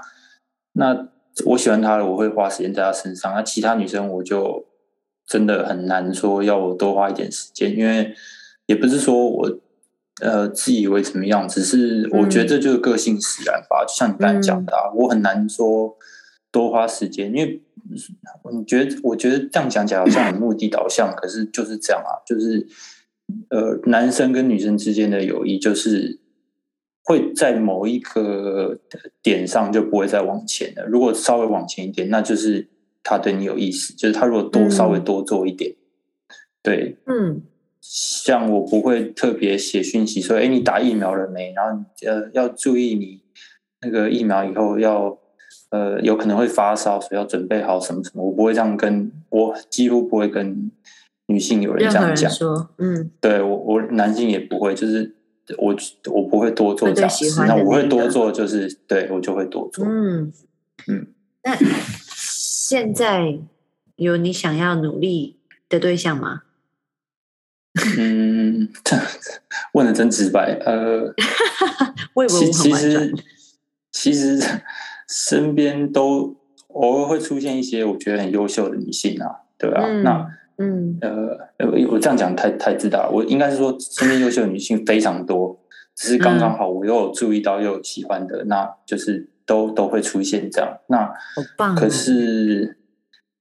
[0.72, 1.08] 那
[1.46, 3.32] 我喜欢他了，我会花时间在他身上。
[3.32, 4.66] 那其他女生我就
[5.26, 8.12] 真的很难说要我多花一点时间，因为
[8.66, 9.58] 也不是说我。
[10.20, 11.48] 呃，自以为怎么样？
[11.48, 13.84] 只是我觉得这就是个性使然吧。
[13.86, 15.96] 就像你刚才讲的，啊，我很难说
[16.50, 17.62] 多花时间，因为
[18.52, 22.66] 你觉得，我觉得这样讲起来好像很目的导向，可是就是这样啊，就是
[23.50, 26.18] 呃，男生跟女生之间的友谊，就是
[27.04, 28.78] 会在某一个
[29.22, 30.84] 点上就不会再往前了。
[30.86, 32.68] 如果稍微往前一点，那就是
[33.02, 35.74] 他对你有意思，就是他如果多稍微多做一点，
[36.62, 37.42] 对，嗯，
[37.90, 41.52] 像我不会特别写讯息说，哎，你打疫苗了没？
[41.54, 43.22] 然后呃，要注意你
[43.80, 45.18] 那个疫苗以后要。
[45.70, 48.24] 呃，有可能会发烧，所以要准备好什么什么。
[48.24, 50.70] 我不会这样跟，我几乎不会跟
[51.26, 52.30] 女性有人这样讲。
[52.30, 55.14] 说，嗯，对我，我男性也不会，就是
[55.58, 55.76] 我，
[56.10, 57.44] 我不会多做这样事。
[57.46, 59.84] 那我会多做，就是对我就会多做。
[59.86, 60.32] 嗯
[60.86, 61.06] 嗯。
[61.44, 61.54] 那
[62.16, 63.38] 现在
[63.96, 65.36] 有你想要努力
[65.68, 66.44] 的对象吗？
[67.98, 68.68] 嗯，
[69.74, 70.58] 问的真直白。
[70.64, 71.12] 呃，
[72.28, 73.14] 其其实
[73.92, 74.40] 其实。
[75.10, 79.80] 身边都偶尔会出现一些我觉得很优秀的女性啊，对吧？
[80.02, 83.10] 那嗯呃，我这样讲太太自大了。
[83.10, 85.58] 我应该是说，身边优秀的女性非常多，
[85.96, 90.76] 只是刚刚好我又有注意到又有喜欢的，那就是都都会出现这样。
[90.88, 91.10] 那
[91.74, 92.76] 可是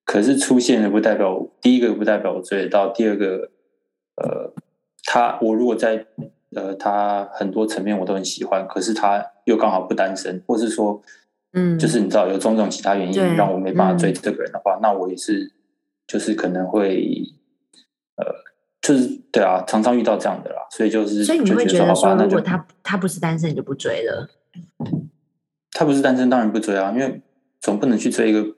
[0.05, 3.51] 可是出现的不代表第一个不代表我追得到，第二个
[4.17, 4.53] 呃，
[5.05, 6.05] 他我如果在
[6.55, 11.01] 呃他很多层面我都很喜欢，可是他又刚好不单身，或是说。
[11.53, 15.53] 嗯，就是你知道有种种其他原因让我没办法追这个人的话，那我也是，
[16.05, 17.23] 就是可能会，
[18.17, 18.25] 呃，
[18.81, 24.29] 就是对啊，常常遇到这样的啦，所以就是，所以你会觉得说，如果他他不是单身，你就不追了。
[25.71, 27.21] 他不是单身，当然不追啊，因为
[27.61, 28.56] 总不能去追一个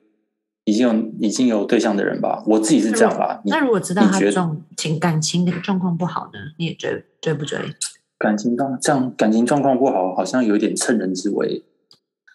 [0.70, 2.44] 已经有已经有对象的人吧？
[2.46, 3.42] 我自己是这样啦。
[3.46, 7.58] 那如果知道他这种情感情的状况不好呢，你也追追不追？
[8.18, 11.64] 感情状这样感情状况不好，好像有点趁人之危。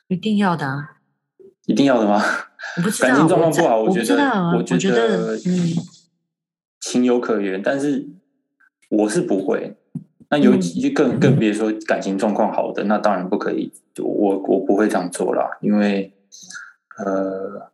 [0.09, 0.99] 一定要的啊！
[1.67, 2.23] 一定要的吗？
[3.01, 4.25] 感情状况不好，我觉得，
[4.57, 5.75] 我觉得，嗯，
[6.81, 8.09] 情有可原，但是
[8.91, 9.77] 我是不会。
[10.31, 13.73] 那尤其更更别说感情状况好的，那当然不可以。
[13.99, 16.13] 我我不会这样做啦，因为
[16.97, 17.71] 呃，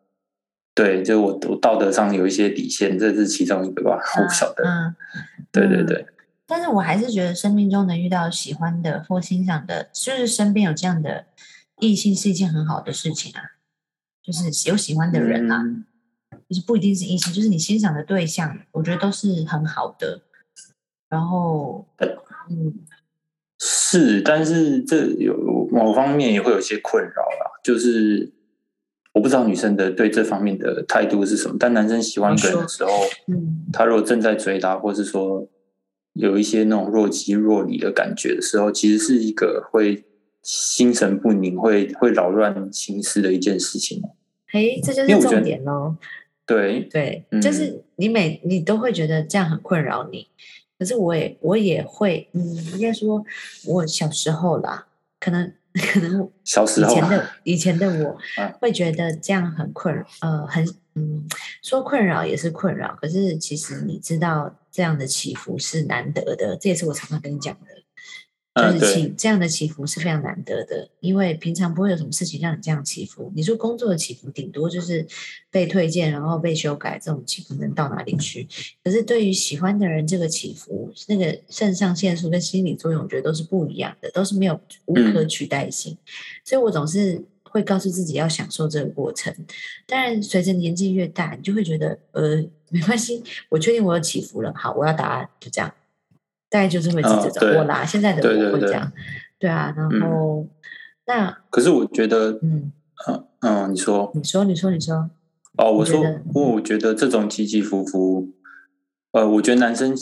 [0.83, 4.65] 对，就我我道德上有一些底线，这是其中一个吧，我不晓得。
[4.65, 4.97] 嗯，
[5.53, 6.07] 对对对。
[6.47, 11.27] 但是我还是觉得生命中能遇到喜欢的或欣赏的，就是身边有这样的。
[11.81, 13.41] 异性是一件很好的事情啊，
[14.23, 15.63] 就是有喜欢的人啊，
[16.49, 20.23] 就是不一定是异性，就是你欣赏的对象，我觉得都是很好的。
[21.09, 21.87] 然后，
[22.51, 22.75] 嗯，
[23.59, 28.33] 是，但是这有某方面也会有些困扰啦，就是
[29.13, 32.91] 我不知道女生的对这方面的态度是什么，但男生喜欢一个人的时候，
[33.27, 35.47] 嗯，他如果正在追她，或是说
[36.13, 40.05] 有一些那种若即若离的感觉的时候，其实是一个会。
[40.43, 44.03] 心神不宁，会会扰乱心思的一件事情。
[44.53, 45.95] 哎，这就是重点喽。
[46.47, 50.27] 对对，就是你每你都会觉得这样很困扰你。
[50.79, 52.41] 可是我也我也会，嗯，
[52.73, 53.23] 应该说，
[53.67, 54.87] 我小时候啦，
[55.21, 55.53] 可能
[55.93, 58.19] 可能小时候以前的以前的我
[58.61, 61.25] 会觉得这样很困，呃，很嗯，
[61.63, 62.97] 说困扰也是困扰。
[63.01, 67.67] 可是其实你知道，这样的起伏是难得的，这也是我常常跟你讲的。
[68.53, 73.33] 就是起这样的起伏是非常难得的，因为平常不会有什么事情让你这样起伏。
[73.35, 75.07] 你说工作的起伏，顶多就是
[75.51, 78.49] 被推荐，然后被修改，这种起伏能到哪里去？
[78.83, 85.97] 可是对于喜欢的人，这个起伏，那个肾上腺素跟心理作用，我觉得都是不一样的，都是没有无可取代性。
[86.45, 89.33] 所以我总是会告诉自己要享受这个过程。
[89.87, 95.73] 当然，随着年纪越大，你就会觉得，呃，没关系，我确定我有起伏了，好，我要答案，就这样。
[96.51, 98.93] 大概就是会这种，我啦，现在的我会这样，
[99.39, 99.49] 对。
[99.49, 100.47] 啊，然后
[101.07, 102.73] 那可是我觉得，嗯。
[103.09, 105.09] 嗯嗯，你说，你说，你说，你说，
[105.57, 108.29] 哦，我说，我我觉得这种起起伏伏，
[109.13, 109.95] 呃，我觉得男生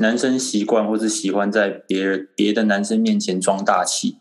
[0.00, 4.18] 男生习惯或是喜欢在别人别的男生面前装大气，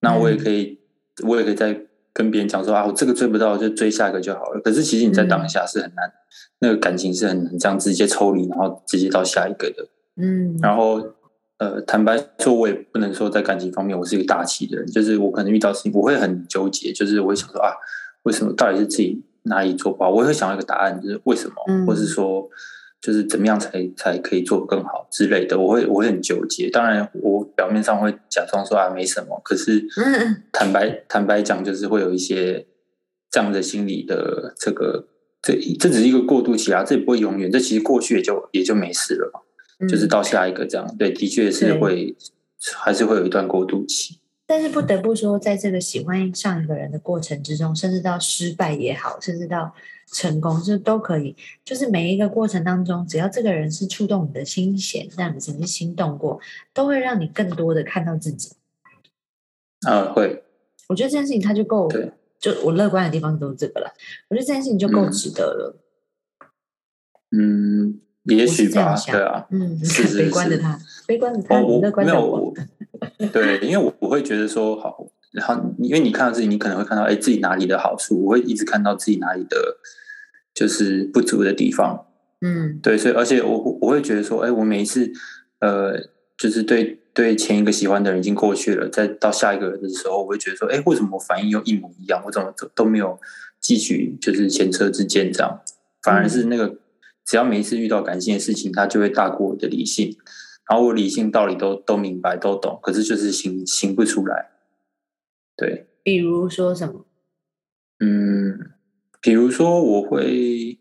[0.00, 0.80] 那我也可以，
[1.28, 1.78] 我也可以在
[2.14, 4.60] 跟别人讲说啊，我这个追不到就追下一个就好了。
[4.62, 6.10] 可是其实你在当下是很难，
[6.60, 9.86] 那个感情是很难这样直接抽离，然后直接到下一个的。
[10.16, 11.02] 嗯，然后，
[11.58, 17.72] 呃，坦白说，我也不能说在感情方面我是一个大气的人，就是我可能遇到事情，我会很纠结，就是我会想说啊，
[18.22, 20.10] 为什么到底是自己哪里做不好？
[20.10, 21.54] 我会想要一个答案，就是为什么，
[21.86, 22.48] 或是说，
[23.00, 26.70] 就是怎么样才才可以做更好之类的，我会我会很纠结。
[26.70, 29.84] 当然，我表面上会假装说啊没什么，可是
[30.52, 32.66] 坦白坦白讲，就是会有一些
[33.30, 35.06] 这样的心理的这个，
[35.42, 39.40] 这这只是一个过渡期啊，这也不会永远，这其实过去也就也就没事了嘛。
[39.88, 42.16] 就是到下一个这样，对，的确是会，
[42.76, 44.18] 还是会有一段过渡期。
[44.46, 49.74] 但是不得不说，在这个喜欢上一个人的过程之中，甚至到失败也好，甚至到
[50.12, 51.34] 成功，这都可以。
[51.64, 56.38] 就是每一个过程当中，只要这个人是触动你的心弦，让你曾经心动过，
[56.74, 58.54] 都会让你更多的看到自己。
[59.86, 60.44] 啊，会。
[60.88, 61.90] 我觉得这件事情它就够，
[62.38, 63.90] 就我乐观的地方都是这个了。
[64.28, 65.80] 我觉得这件事情就够值得了。
[67.30, 72.52] 嗯，也许吧，对啊，嗯， 是 悲观的他，悲观的他，乐观的我。
[73.32, 79.76] 对，因为我我会觉得说好，然后因为你看到自己，你可能会看到哎自己哪里的好处，我会一直看到自己哪里的，
[80.54, 82.06] 就是不足的地方。
[82.40, 85.10] 嗯，对，所以而且我我会觉得说，哎，我每一次
[85.60, 85.98] 呃，
[86.38, 92.22] 就是对对前一个喜欢的人已经过去了，再到下一个人的时候，我会觉得说，哎，为什么我反应又一模一样？
[92.24, 93.18] 我怎么都都没有
[93.62, 95.60] 汲取就是前车之鉴这样，
[96.02, 96.74] 反而是那个
[97.24, 100.16] 只要每一次遇到感性的事情，它就会大过我的理性。
[100.68, 104.50] 然后我理性道理都都明白都懂，可是就是行行不出来。
[105.56, 107.04] 对，比如说什么？
[108.00, 108.58] 嗯，
[109.20, 110.78] 比如说我会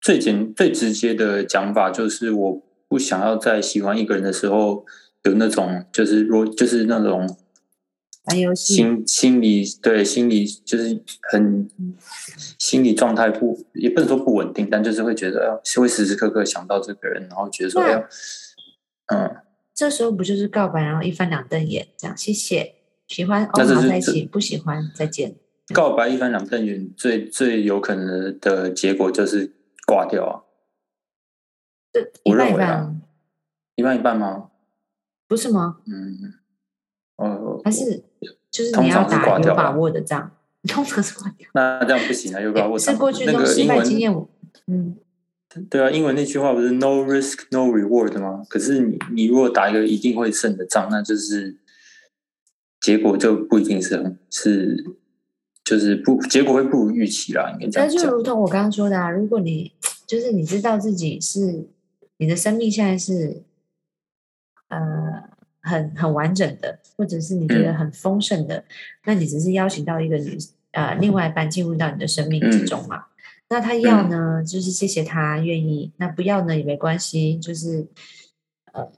[0.00, 4.84] 最简最直接的讲法就是，我不想要在喜欢一个人的时候
[5.22, 7.26] 有那种就是若就是那种
[8.26, 11.68] 玩游戏心心理对心理就是很
[12.58, 18.06] 心理状态不也不能说不稳定，但就是会觉得是会时时刻刻想到这个人，然后觉得说哎。
[19.08, 19.36] 嗯，
[19.72, 22.74] 这时候不就是告白，然后一翻两瞪眼，这样谢谢，
[23.06, 25.36] 喜欢哦，好在一起，不喜欢再见。
[25.72, 29.54] 告白一翻两瞪眼，最最有可能的结果就是
[29.86, 30.42] 挂掉啊。
[31.92, 33.00] 这一半一半，
[33.76, 34.50] 一半一半吗？
[35.28, 35.78] 不是吗？
[35.86, 36.34] 嗯，
[37.14, 38.05] 哦，还是
[38.56, 40.30] 就是你要打有把握的仗，
[40.66, 41.46] 通常是挂掉。
[41.52, 44.26] 那这样不行啊，有把握是过去中失败经验，
[44.66, 44.96] 嗯。
[45.70, 48.42] 对啊，英文那句话不是 “no risk no reward” 吗？
[48.48, 51.56] 可是你你如果打一个一定会胜的仗，那就是
[52.80, 54.84] 结果就不一定是很是，
[55.64, 57.50] 就是不结果会不如预期啦。
[57.54, 57.96] 应该这样讲。
[57.96, 59.72] 那就如同我刚刚说的啊，如果你
[60.06, 61.66] 就是你知道自己是
[62.18, 63.42] 你的生命现在是
[64.68, 64.78] 呃
[65.66, 68.64] 很很完整的，或者是你觉得很丰盛的，
[69.04, 70.38] 那你只是邀请到一个女
[70.72, 73.04] 呃另外一半进入到你的生命之中嘛。
[73.48, 77.86] 那他要呢，就是谢谢他愿意；那不要呢也没关系，就是
[78.72, 78.90] 呃，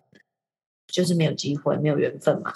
[0.86, 2.52] 就是没有机会，没有缘分嘛。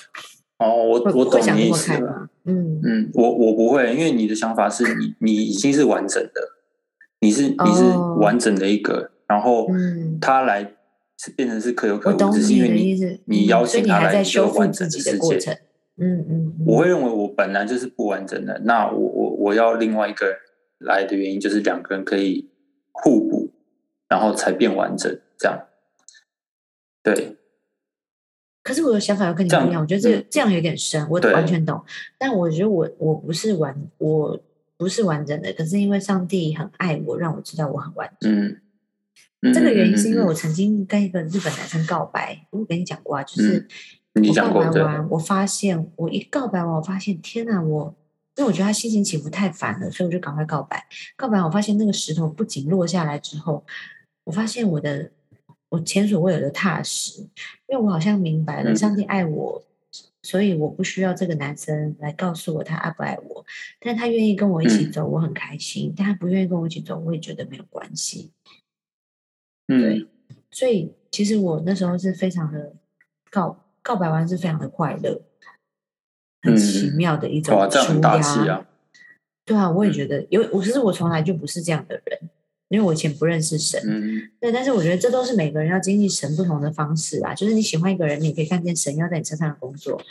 [0.58, 2.28] 哦，我我懂你意思了。
[2.44, 6.40] 嗯嗯，我我不会，因为你的想法是你你已经是完整的，
[7.20, 7.82] 你是你是
[8.20, 9.68] 完整的一个，然后
[10.20, 10.72] 他来
[11.22, 15.52] 是变成是可有可无，只是因为你你邀请他来修复自己的世界。
[15.96, 20.26] 嗯嗯，我会认为我本来就是不完整的，那我我我要另外一个。
[20.84, 22.50] 来的原因就是两个人可以
[22.90, 23.52] 互补，
[24.08, 25.68] 然后才变完整，这样。
[27.04, 27.36] 对。
[28.64, 31.80] 可是我的想法要跟你不一样，我觉得这这样有点深，我完全懂。
[32.18, 34.36] 但我觉得我我不是完，我
[34.76, 35.52] 不是完整的。
[35.52, 38.34] 可是因为上帝很爱我，让我知道我很完整。
[38.34, 38.60] 嗯。
[39.52, 43.66] 这个原因是因为我曾经跟一个日本男生告白，我跟你讲过啊，就是
[44.14, 47.94] 我告白完，我发现我一告白完，我发现天哪，我。
[48.34, 50.82] 因为我觉得他心情起伏太烦了，所以我就赶快告白。
[51.16, 53.62] 告白，我发现那个石头不仅落下来之后，
[54.24, 55.10] 我发现我的
[55.68, 57.20] 我前所未有的踏实，
[57.66, 59.62] 因为我好像明白了，上帝爱我，
[60.22, 63.44] 所以我不需要这个男生来告诉我他爱不爱我。
[63.78, 68.30] 但他愿意跟我一起走，我很开心；但他不愿意跟我一起走，我也觉得没有关系。
[69.80, 70.06] 对，
[70.50, 72.72] 所以其实我那时候是非常的
[73.30, 75.22] 告告白完是非常的快乐。
[76.44, 77.56] 很奇妙的一种
[79.44, 82.18] 对啊，我也觉得，因为我其实我从来就不是这样的人，
[82.68, 83.80] 因为我以前不认识神，
[84.40, 87.32] 对，但是我觉得这都是每个人要经历神不同的方式啊。
[87.32, 90.02] 就是你喜欢一个人，你可以看见神要在你身上的工作，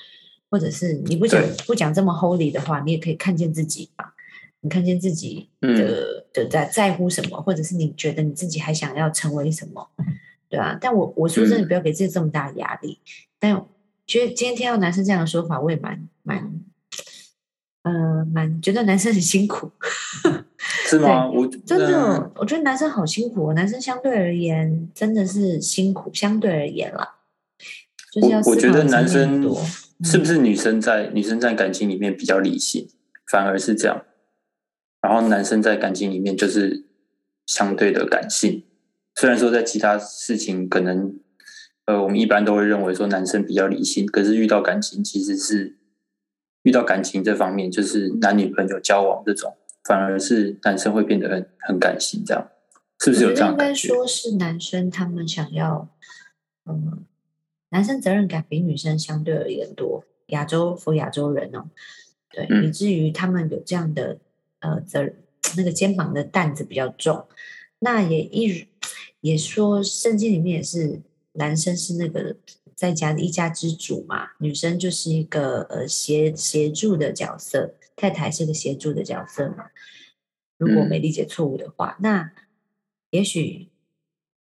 [0.50, 4.16] 或者是你不讲不讲这么 holy 的话，你也可以看见自己吧。
[4.62, 9.90] 你看见自己的的在在乎什么，或者是你觉得你自己还想要成为什么，
[10.50, 10.78] 对啊。
[10.80, 13.00] 但我我说真的，不要给自己这么大的压力，
[13.40, 13.66] 但。
[14.08, 16.52] 觉得今天听到男生这样的说法，我也蛮蛮，
[17.84, 19.72] 呃，蛮觉得男生很辛苦，
[20.90, 21.30] 是吗？
[21.30, 23.54] 我真的，我觉得男生好辛苦。
[23.54, 27.20] 男生相对而言真的是辛苦，相对而言啦，
[28.12, 29.42] 就是要我觉得男生
[30.04, 32.90] 是不是女生在女生在感情里面比较理性，
[33.28, 34.04] 反而是这样。
[35.02, 36.86] 然后男生在感情里面就是
[37.48, 38.64] 相对的感性，
[39.16, 41.20] 虽然说在其他事情可能。
[41.86, 45.78] 呃，我们一般都会认为说男生比较理性，可是遇到感情其实是
[46.62, 52.48] 遇到感情这方面，就是男女朋友交往这种，反而是男生会变得很很感性，这样
[53.00, 55.90] 是不是有这样应该说是男生他们想要，
[56.66, 57.04] 嗯，
[57.70, 60.06] 男生责任感比女生相对而言多。
[60.28, 61.66] 亚洲否亚洲人哦，
[62.30, 64.20] 对，嗯以至于他们有这样的
[64.62, 65.08] 呃责
[65.56, 67.28] 那个肩膀的担子比较重。
[67.80, 68.68] 那也一
[69.20, 71.00] 也说圣经里面也是
[71.34, 72.36] 男生是那个
[72.74, 79.66] 在家的一家之主嘛，女生就是一个呃协协助的角色，太太是个协助的角色嘛。
[80.58, 82.32] 如果没理解错误的话，那
[83.10, 83.68] 也许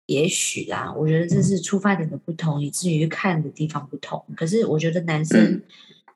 [0.08, 4.26] 也许啦，我觉得这是出发点的不同，以至于看的地方不同。
[4.36, 5.64] 可是我觉得男生，嗯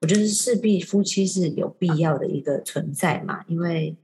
[0.05, 3.97] 我觉得势必夫妻是有必要的一个存在嘛，因为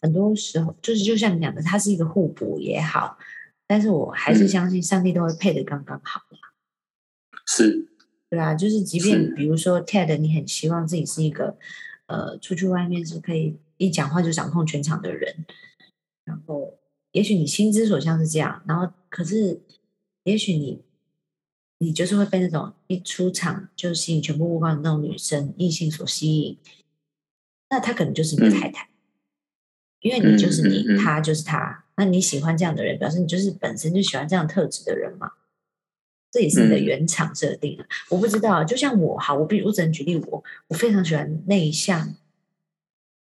[0.00, 3.18] 很多时候就是就像你讲的，它是一个互补也好，
[3.66, 4.48] 但是我还是嗯。
[4.48, 6.38] 相信上帝都会配的刚刚好啦
[7.48, 7.88] 是，
[8.30, 11.58] 对啊，就是即便比如说 Ted，你很希望自己是一个
[12.06, 15.44] 呃出去外面是可以一讲话就掌控全场的人，
[16.24, 16.78] 然后
[17.10, 19.60] 也许你心之所向是这样，然后可是
[20.22, 20.80] 也许你
[21.84, 26.58] 你就是会被那种一出场就吸引全部目光的那种女生异性所吸引，
[27.68, 28.88] 那她可能就是你的嗯太太，
[30.00, 35.32] 因为你就是你，嗯嗯嗯他就是她，那你喜欢这样的人，表示你就是本身就喜欢这样特质的人嘛。
[36.30, 37.86] 这也是你的嗯原厂设定啊！
[38.10, 42.12] 我不知道啊，就像我，哈，我比我只能举例我，我非常喜欢内向，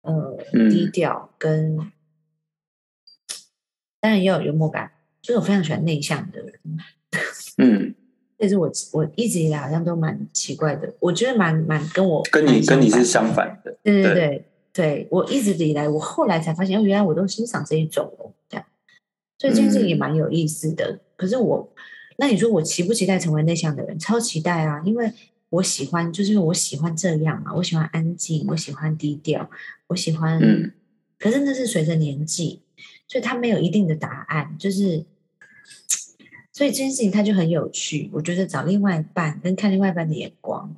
[0.01, 1.77] 呃，嗯低调跟，
[4.01, 6.61] 当然也有幽默感，就是我非常喜欢内向的人。
[7.59, 7.95] 嗯，
[8.37, 18.67] 但是我我一直以来好像都蛮奇怪的，我觉得蛮蛮跟我跟你跟你是相反的，对对对对对，我一直以来，我后来才发现，哦，原来我都欣赏这一种哦，这样，
[19.39, 20.99] 所以这件事情也嗯蛮有意思的。
[21.17, 21.73] 可是我，
[22.19, 23.97] 那你说我期不期待成为内向的人？
[23.99, 24.83] 超期待啊！
[24.85, 25.13] 因为
[25.51, 29.49] 我喜欢，就是因为我喜欢这样嘛，我喜欢安静，我喜欢低调，
[29.87, 30.73] 我喜欢，嗯
[31.21, 32.61] 可是那是随着年纪，
[33.07, 35.05] 所以它没有一定的答案，就是。
[36.55, 40.75] 所以这件事情它就很有趣，我觉得找另外一半跟看另外一半的眼光，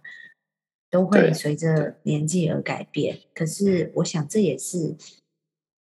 [0.90, 3.20] 都会随着年纪而改变。
[3.34, 4.96] 可是我想这也是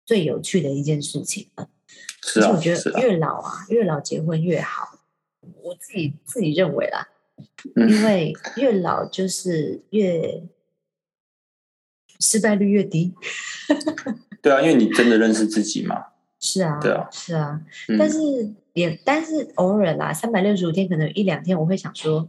[0.06, 1.68] 最有趣的一件事情了。
[2.22, 5.00] 是啊而且我觉得越老啊，越老结婚越好。
[5.62, 7.08] 我自己自己认为啦，
[7.74, 10.44] 嗯因为越老就是越
[12.20, 13.12] 失败率越低。
[14.40, 16.09] 对啊，因为你真的认识自己嘛，
[16.40, 17.60] 是啊，对啊是啊。
[17.88, 18.18] 嗯但是
[18.72, 22.28] 也，但是偶尔啦，三百六十五天，可能一两天我会想说，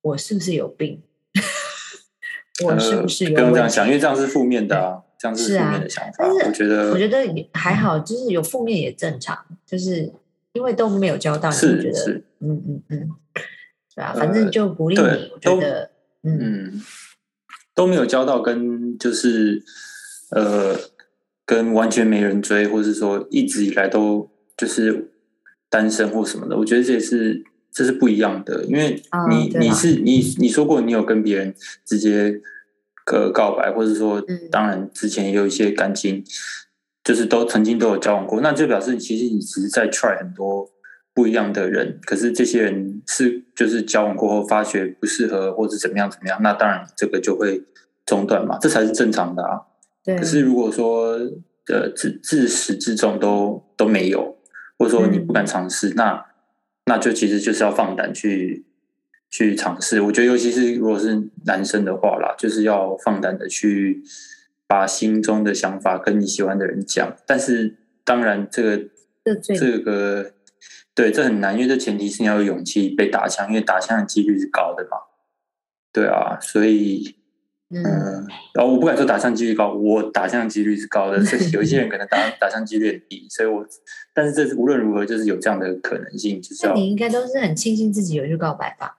[0.00, 1.02] 我是不是有病？
[2.64, 3.28] 我是不是？
[3.30, 6.12] 不用这样想，因为这样是负面的啊，这样是负面的想法。
[6.18, 10.10] 但是我觉得，我觉得也还好，就是有负面也正常，就是
[10.52, 13.10] 因为都没有交到，你是觉得是，嗯嗯嗯，
[13.94, 15.90] 对啊，呃反正就鼓励对你，我觉得，
[16.22, 16.82] 嗯，嗯，
[17.74, 19.62] 都没有交到跟就是
[20.30, 20.74] 呃，
[21.46, 25.12] 跟完全没人追，或是说一直以来都就是
[25.70, 27.42] 单身或什么的，我觉得这也是
[27.72, 31.54] 这是不一样的，因为啊你、你是你你说过你有跟别人
[31.86, 32.40] 直接
[33.04, 36.24] 个告白，或者说嗯当然之前也有一些感情，
[37.04, 40.70] 就是都曾经都有交往过，那就表示其实你只是在 try 很多。
[41.16, 47.64] 不一样的人，可是这些人是就是交往过后发觉不适合，或者怎么样怎么样，那当然这个就会
[48.04, 49.62] 中断嘛，这才是正常的啊。
[50.06, 51.18] 对，可是如果说
[51.66, 54.38] 呃自自始至终都都没有，
[54.78, 56.24] 或者说你不敢尝试，那
[56.86, 58.64] 那就其实就是要放胆去
[59.28, 60.00] 去尝试。
[60.00, 64.02] 我觉得尤其是如果是男生的话啦，就是要放胆的去
[64.68, 67.16] 把心中的想法跟你喜欢的人讲。
[67.26, 68.84] 但是当然这个
[69.24, 70.30] 这这个
[70.94, 74.98] 对这很难，因为这前提是你要有勇气被打枪，因为打枪的几率是高的嘛。
[75.92, 77.16] 对啊，所以
[77.68, 83.66] 嗯嗯，然后我不敢说打枪几率高，我打枪几率是高的，所以有一些人可能打 打枪几率很低，所以我，
[84.14, 88.96] 但是这是无论如何就是有这样的可能性，就是那你应该都是很庆幸自己有去告白吧？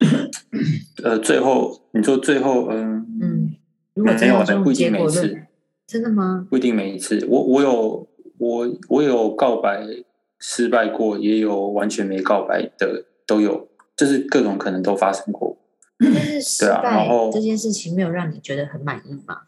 [1.02, 3.54] 呃最后你说最后嗯嗯，
[3.94, 5.36] 如果真有的，不一定每一次
[5.86, 6.46] 真的吗？
[6.50, 9.82] 不一定每一次，我我有我我有告白
[10.38, 15.56] 失败过，也有完全没告白的都有，就是各种可能都发生过。
[16.12, 19.42] 但是失对啊然败后这件事情没有让你觉得很满意吗？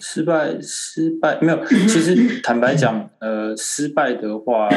[0.00, 1.64] 失败，失败没有。
[1.64, 4.68] 其实 坦白讲，呃，失败的话，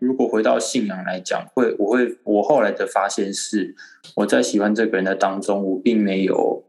[0.00, 3.76] 如果回到信仰来讲，会我会我后来的发现是，
[4.16, 6.64] 我在喜欢这个人的当中，我并没有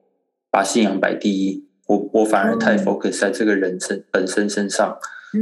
[0.52, 5.00] 把信仰摆第一，我我反而太哦 focus 在这个人身本身身上，嗯，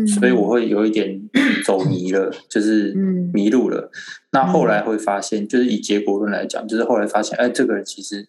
[0.07, 1.21] 所以我会有一点
[1.65, 3.29] 走迷了，就是嗯。
[3.33, 3.89] 迷路了。
[4.31, 8.27] 那后来会发现，就是以结果论来讲，就是后来发现，哎，这个人其实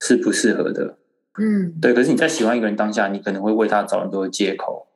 [0.00, 0.96] 是不适合的。
[1.38, 4.88] 嗯，对，可是你在喜欢一个人当下，你可能会为他找很多的借口，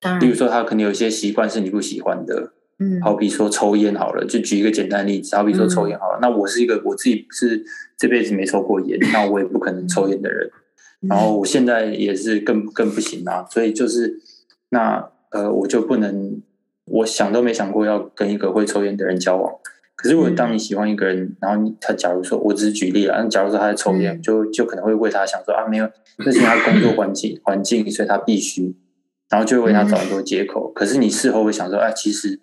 [0.00, 7.62] 当然，例如说他可能有一些习惯是你不喜欢的，嗯，好比说抽烟好了，就举一个简单的例子，好比说抽烟好了，那我是一个我自己是
[7.98, 10.50] 这辈子没抽过烟，那我也不可能抽烟的人。
[11.02, 11.08] 嗯。
[11.08, 14.18] 然后我现在也是更更不行啊，所以就是
[14.70, 16.40] 那呃，我就不能，
[16.86, 19.52] 我想都没想过要跟一个会抽烟的人交往。
[19.94, 28.74] 可是如果当你喜欢一个人，然后你他假如说我只是举例了，那假如说他在抽烟，嗯就就可能会为他想说啊，没有，那是他工作环境 环境，所以他必须，
[29.30, 30.70] 然后就会为他找很多借口。
[30.74, 32.40] 可是你事后会想说，哎、其实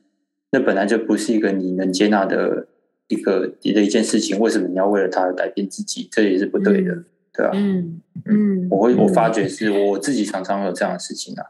[0.51, 2.67] 那本来就不是一个你能接纳的
[3.07, 6.07] 一个的一件事情，为什么你要为了他而改变自己？
[6.11, 7.51] 这也是不对的，对啊。
[7.53, 11.45] 嗯嗯，我会我发嗯觉是我自己常常有这样的事情啊，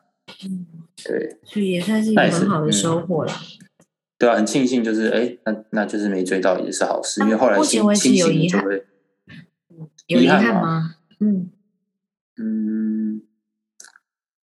[0.45, 0.65] 嗯
[1.05, 1.37] 对。
[1.43, 2.71] 所以也算是很好的嗯。
[2.71, 3.33] 收获啦。
[4.17, 8.85] 对啊，很庆幸就是哎，那那就是没追到也是好事，因为后来目前清清为止有遗憾醒就会
[10.07, 10.95] 有遗遗憾吗？
[11.19, 11.49] 嗯。
[12.37, 13.21] 嗯，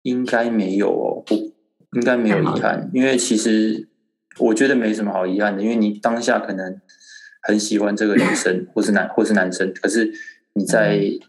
[0.03, 1.35] 应该没有哦，不
[1.93, 3.87] 应该没有遗憾，因为其实
[4.39, 6.79] 我觉得没什么好遗憾的，因为你当下可能
[7.41, 10.13] 很喜欢这个女生 或是男或是男生，可是
[10.53, 11.19] 你在嗯。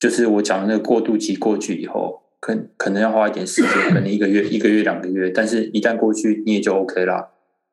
[0.00, 7.28] 就是我讲的那个过渡期过去以后，可可能要花一点时间， 可能一个月、一个月、两个月，但是一旦过去，你也就 OK 啦，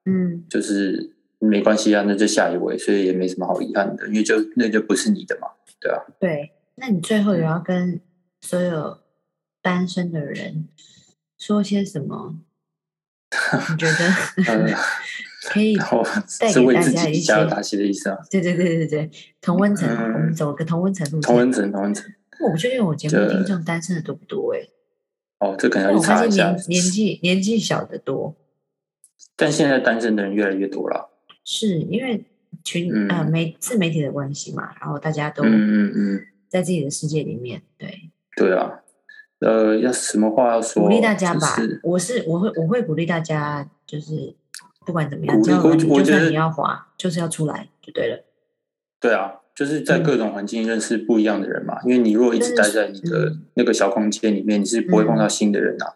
[0.06, 5.48] 嗯就是没关系啊，那就下一位，所以也没什么好遗憾的，因为就那就不是你的嘛，
[5.80, 6.00] 对啊。
[6.20, 6.52] 对。
[6.80, 8.00] 那你最后有要跟
[8.42, 9.00] 所有
[9.64, 10.68] 单身的人
[11.40, 12.36] 说些什么？
[13.72, 13.94] 你觉得
[14.46, 14.70] 呃，
[15.50, 15.76] 可以
[16.40, 18.18] 带给是为自大家一些己加油打气的意思啊。
[18.30, 19.10] 对对对对对，
[19.42, 21.22] 同温层，嗯我们走个同温层路线。
[21.22, 22.06] 同温层，同温层。
[22.42, 24.68] 我不确定我节目听众单身的多不多哎、
[25.40, 26.82] 哦，这可能要去查一下发现年。
[26.82, 28.36] 年纪年纪小的多，
[29.36, 31.10] 但现在单身的人越来越多了。
[31.44, 32.26] 是因为
[32.64, 38.82] 群、嗯呃媒自媒体的关系嘛，然后大家都嗯嗯嗯，在自己的世界里面，对，对啊。
[39.40, 40.82] 呃，要什么话要说？
[40.82, 41.56] 鼓励大家吧。
[41.56, 44.36] 就是我是我会我会鼓励大家，就是
[44.84, 48.24] 不管怎么样，鼓励交友软体我我觉得就算你要滑，就是要出来就对了。
[49.00, 51.82] 对啊，就是在嗯各种环境认识不一样的人嘛。
[51.84, 55.96] 因为你如果一直待在你的嗯那个小空间里面，你是不会碰到新的人啊。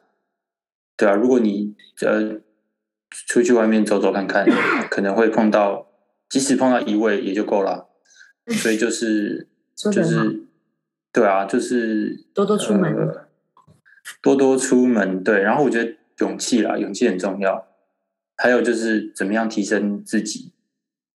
[0.97, 2.39] 对啊，如果你呃
[3.11, 4.47] 出去外面走走看看，
[4.89, 5.85] 可能会碰到，
[6.27, 7.87] 即使碰到一位也就够了。
[8.47, 10.41] 所以就是就是
[11.13, 13.27] 对啊，就是多多出门呃
[14.23, 15.23] 多多出门。
[15.23, 17.67] 对，然后我觉得勇气啦，勇气很重要。
[18.37, 20.50] 还有就是怎么样提升自己，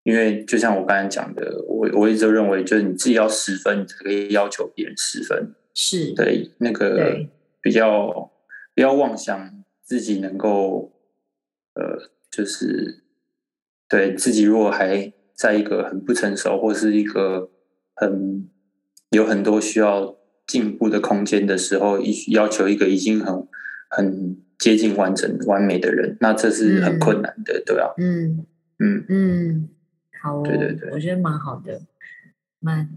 [0.06, 5.52] 因为就像我刚才讲的，我我一直都认为，就是你自己要十分，你才可以要求别人十分。
[5.74, 7.26] 是，对，那个
[7.60, 8.30] 比较
[8.72, 10.92] 不要妄想自己能够，
[11.74, 13.02] 呃，就是
[13.88, 17.50] 对自己如果还在一个很不成熟或是一个
[17.96, 18.48] 很
[19.10, 23.44] 有很多需要进步的空间的时候，一要求一个已经很
[23.90, 28.46] 很接近完整完美的人，那这是很困难的，对啊，嗯。
[28.78, 29.68] 嗯，嗯，
[30.26, 31.80] 好哦，对对对我觉得蛮好的，
[32.58, 32.88] 蛮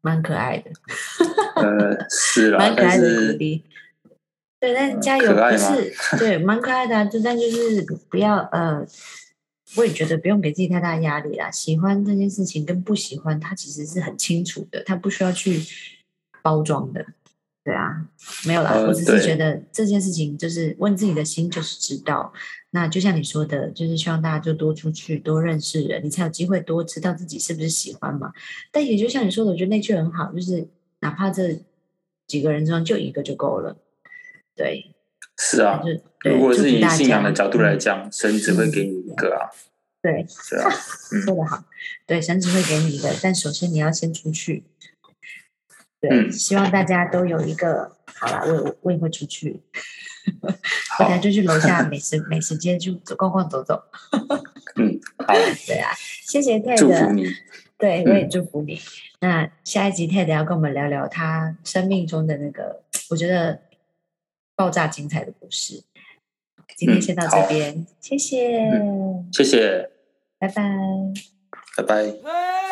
[0.00, 0.70] 蛮可爱的。
[1.56, 3.64] 呃，是 啦蛮，可爱的鼓是励。
[4.58, 7.04] 对，但是加油不是对，蛮可爱的、啊。
[7.04, 8.84] 就但就是不要呃，
[9.76, 11.50] 我也觉得不用给自己太大压力啦。
[11.50, 15.60] 喜欢这件事情跟不喜欢，它其实是很清楚的，它不需要去
[16.42, 17.04] 包装的。
[17.68, 18.02] 对啊，
[18.46, 22.32] 没有啦，呃我只是觉得这件事情就是问自己的心就是知道。
[22.70, 28.32] 那就像你说的，就是希望大家就多出去，多认识人，你才有机会多知道自己是不是喜欢嘛。
[28.72, 30.66] 但也就像你说的，我觉得那句很好，就是
[31.00, 31.62] 哪怕这
[32.26, 33.76] 几个人中就一个就够了。
[34.56, 34.94] 对，
[35.36, 35.82] 是啊
[36.24, 39.52] 如果是以大信仰的角度来嗯讲，神只会给你一个啊，
[40.00, 40.72] 对，是啊，
[41.12, 41.62] 嗯 说得好，
[42.06, 44.64] 对，神只会给你一个，但首先你要先出去。
[46.00, 49.60] 对，嗯希望大家都有一个好啦，我也我也会出去，
[50.42, 50.50] 我
[50.96, 53.82] 好 等下就去楼下美食美食街去走逛逛走走。
[54.76, 55.34] 嗯，好，
[55.66, 55.90] 对啊，
[56.26, 57.24] 谢谢 Ted，祝福你。
[57.78, 58.80] 对，嗯我也祝福你。
[59.20, 63.60] 那下一集 Ted 要跟我们聊聊他生命中的那个，我觉得
[64.54, 65.82] 爆炸精彩的故事。
[66.76, 68.70] 今天嗯先到这好边，谢谢，
[69.32, 69.90] 谢谢，
[70.38, 70.62] 拜拜。
[71.76, 72.67] 拜拜。